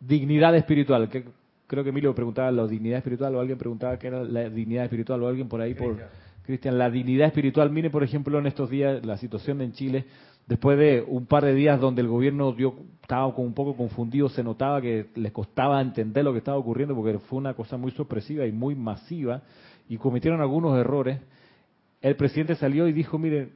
[0.00, 1.08] dignidad espiritual.
[1.08, 1.24] Que
[1.66, 5.22] creo que Emilio preguntaba la dignidad espiritual o alguien preguntaba qué era la dignidad espiritual
[5.22, 5.96] o alguien por ahí por
[6.44, 6.76] Cristian.
[6.76, 10.04] La dignidad espiritual, miren por ejemplo en estos días la situación en Chile,
[10.46, 14.42] después de un par de días donde el gobierno dio, estaba un poco confundido, se
[14.42, 18.46] notaba que les costaba entender lo que estaba ocurriendo porque fue una cosa muy sorpresiva
[18.46, 19.42] y muy masiva
[19.88, 21.20] y cometieron algunos errores
[22.04, 23.52] el presidente salió y dijo, miren,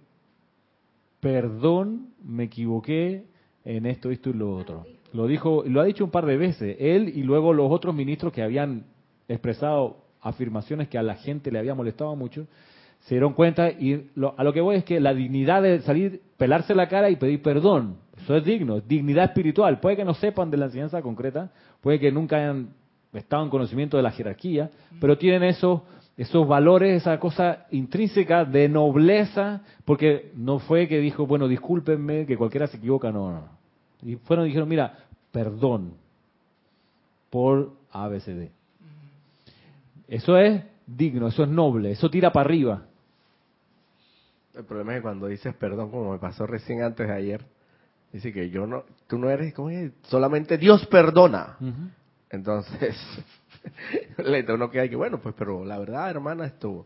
[1.20, 3.26] perdón, me equivoqué
[3.62, 4.86] en esto, esto y lo otro.
[5.12, 8.32] Lo dijo, lo ha dicho un par de veces, él y luego los otros ministros
[8.32, 8.86] que habían
[9.28, 12.46] expresado afirmaciones que a la gente le había molestado mucho,
[13.08, 16.20] se dieron cuenta y lo- a lo que voy es que la dignidad de salir,
[16.36, 19.80] pelarse la cara y pedir perdón, eso es digno, es dignidad espiritual.
[19.80, 21.50] Puede que no sepan de la enseñanza concreta,
[21.80, 22.68] puede que nunca hayan
[23.14, 24.68] estado en conocimiento de la jerarquía,
[25.00, 25.80] pero tienen esos
[26.18, 32.36] esos valores, esa cosa intrínseca de nobleza, porque no fue que dijo, bueno, discúlpenme, que
[32.36, 33.44] cualquiera se equivoca, no, no.
[34.02, 34.98] Y fueron y dijeron, mira,
[35.30, 35.92] perdón
[37.30, 38.50] por ABCD.
[40.08, 42.82] Eso es digno, eso es noble, eso tira para arriba.
[44.58, 47.46] El problema es que cuando dices perdón, como me pasó recién antes de ayer,
[48.12, 49.92] dice que yo no, tú no eres, ¿cómo es?
[50.02, 51.56] Solamente Dios perdona.
[52.28, 52.96] Entonces,
[54.18, 56.84] le uno que hay que, bueno, pues, pero la verdad, hermana, esto,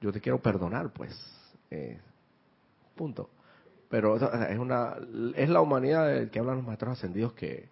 [0.00, 1.12] yo te quiero perdonar, pues.
[1.68, 1.98] Eh,
[2.94, 3.28] punto.
[3.88, 4.94] Pero o sea, es una,
[5.34, 7.68] es la humanidad del que hablan los maestros ascendidos que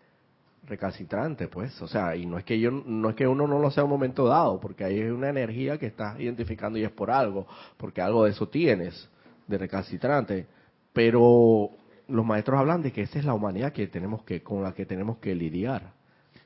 [0.65, 1.81] recalcitrante, pues.
[1.81, 3.91] O sea, y no es que yo, no es que uno no lo sea un
[3.91, 8.25] momento dado, porque hay una energía que estás identificando y es por algo, porque algo
[8.25, 9.09] de eso tienes,
[9.49, 10.47] de recalcitrante.
[10.93, 11.71] Pero
[12.07, 14.87] los maestros hablan de que esa es la humanidad que tenemos que, con la que
[14.87, 15.93] tenemos que lidiar,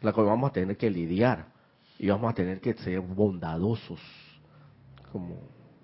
[0.00, 1.46] la que vamos a tener que lidiar,
[1.98, 4.00] y vamos a tener que ser bondadosos,
[5.12, 5.36] como,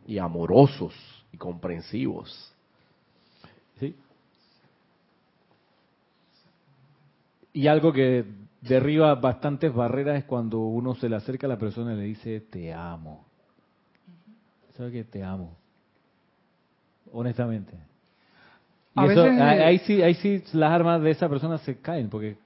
[0.07, 0.95] y amorosos,
[1.33, 2.53] y comprensivos.
[3.79, 3.95] ¿Sí?
[7.53, 8.25] Y algo que
[8.61, 12.41] derriba bastantes barreras es cuando uno se le acerca a la persona y le dice,
[12.41, 13.25] te amo.
[14.77, 15.57] ¿Sabes que te amo?
[17.13, 17.73] Honestamente.
[18.97, 21.77] Y A eso, veces- ahí, ahí sí, ahí sí las armas de esa persona se
[21.81, 22.37] caen, porque...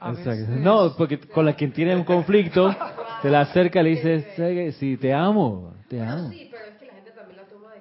[0.00, 2.72] Veces- No, porque con la quien tiene un conflicto,
[3.22, 4.72] se le acerca y le dice, ¿sabes qué?
[4.72, 6.30] sí, te amo, te amo.
[6.30, 7.72] Sí, pero es que la gente también la toma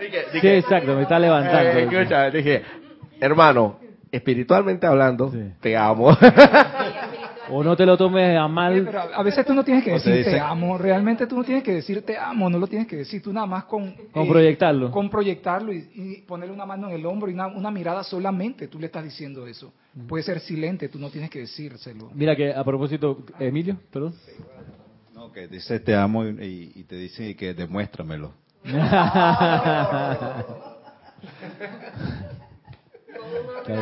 [0.00, 0.40] de que...
[0.40, 1.70] Sí, exacto, me está levantando.
[1.70, 2.62] Eh, escucha, dije,
[3.20, 3.78] hermano,
[4.10, 5.52] espiritualmente hablando, Sí.
[5.60, 6.08] te amo.
[7.50, 8.82] O no te lo tomes a Oye, mal.
[8.84, 11.64] pero a veces tú no tienes que te decir te amo, realmente tú no tienes
[11.64, 13.94] que decir te amo, no lo tienes que decir, tú nada más con...
[14.12, 14.90] Con eh, proyectarlo.
[14.90, 18.68] Con proyectarlo y, y ponerle una mano en el hombro y una, una mirada solamente,
[18.68, 19.72] tú le estás diciendo eso.
[20.06, 22.10] Puede ser silente, tú no tienes que decírselo.
[22.14, 24.14] Mira que a propósito, Emilio, perdón.
[25.14, 28.32] No, que dice te amo y, y te dice que demuéstramelo.
[33.66, 33.74] Sí,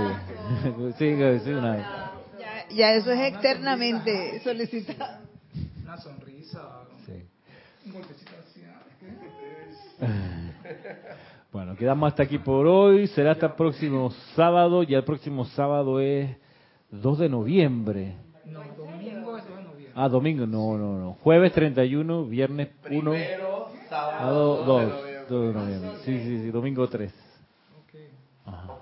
[0.99, 1.77] sí, una...
[1.77, 2.06] Ya,
[2.75, 5.27] ya eso es externamente solicitado.
[5.83, 6.61] Una sonrisa,
[7.05, 7.25] sí.
[7.87, 8.63] un golpecito así.
[10.01, 10.53] ¿ah?
[11.53, 13.07] Bueno, quedamos hasta aquí por hoy.
[13.07, 14.83] Será hasta el próximo sábado.
[14.83, 16.37] Ya el próximo sábado es
[16.91, 18.17] 2 de noviembre.
[18.45, 19.93] No, domingo es 2 de noviembre.
[19.95, 20.47] Ah, domingo.
[20.47, 21.13] No, no, no.
[21.23, 23.13] Jueves 31, viernes 1.
[23.89, 24.93] Sábado 2,
[25.31, 25.91] 2 de noviembre.
[26.05, 26.51] Sí, sí, sí.
[26.51, 27.15] Domingo 3.
[28.45, 28.75] Ajá.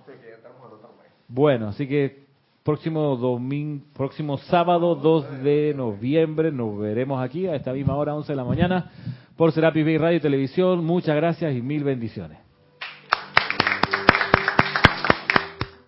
[1.29, 2.24] Bueno, así que
[2.65, 8.33] próximo domingo, próximo sábado 2 de noviembre nos veremos aquí a esta misma hora, 11
[8.33, 8.91] de la mañana,
[9.37, 10.83] por Serapis Bay Radio y Televisión.
[10.83, 12.44] Muchas gracias y mil bendiciones.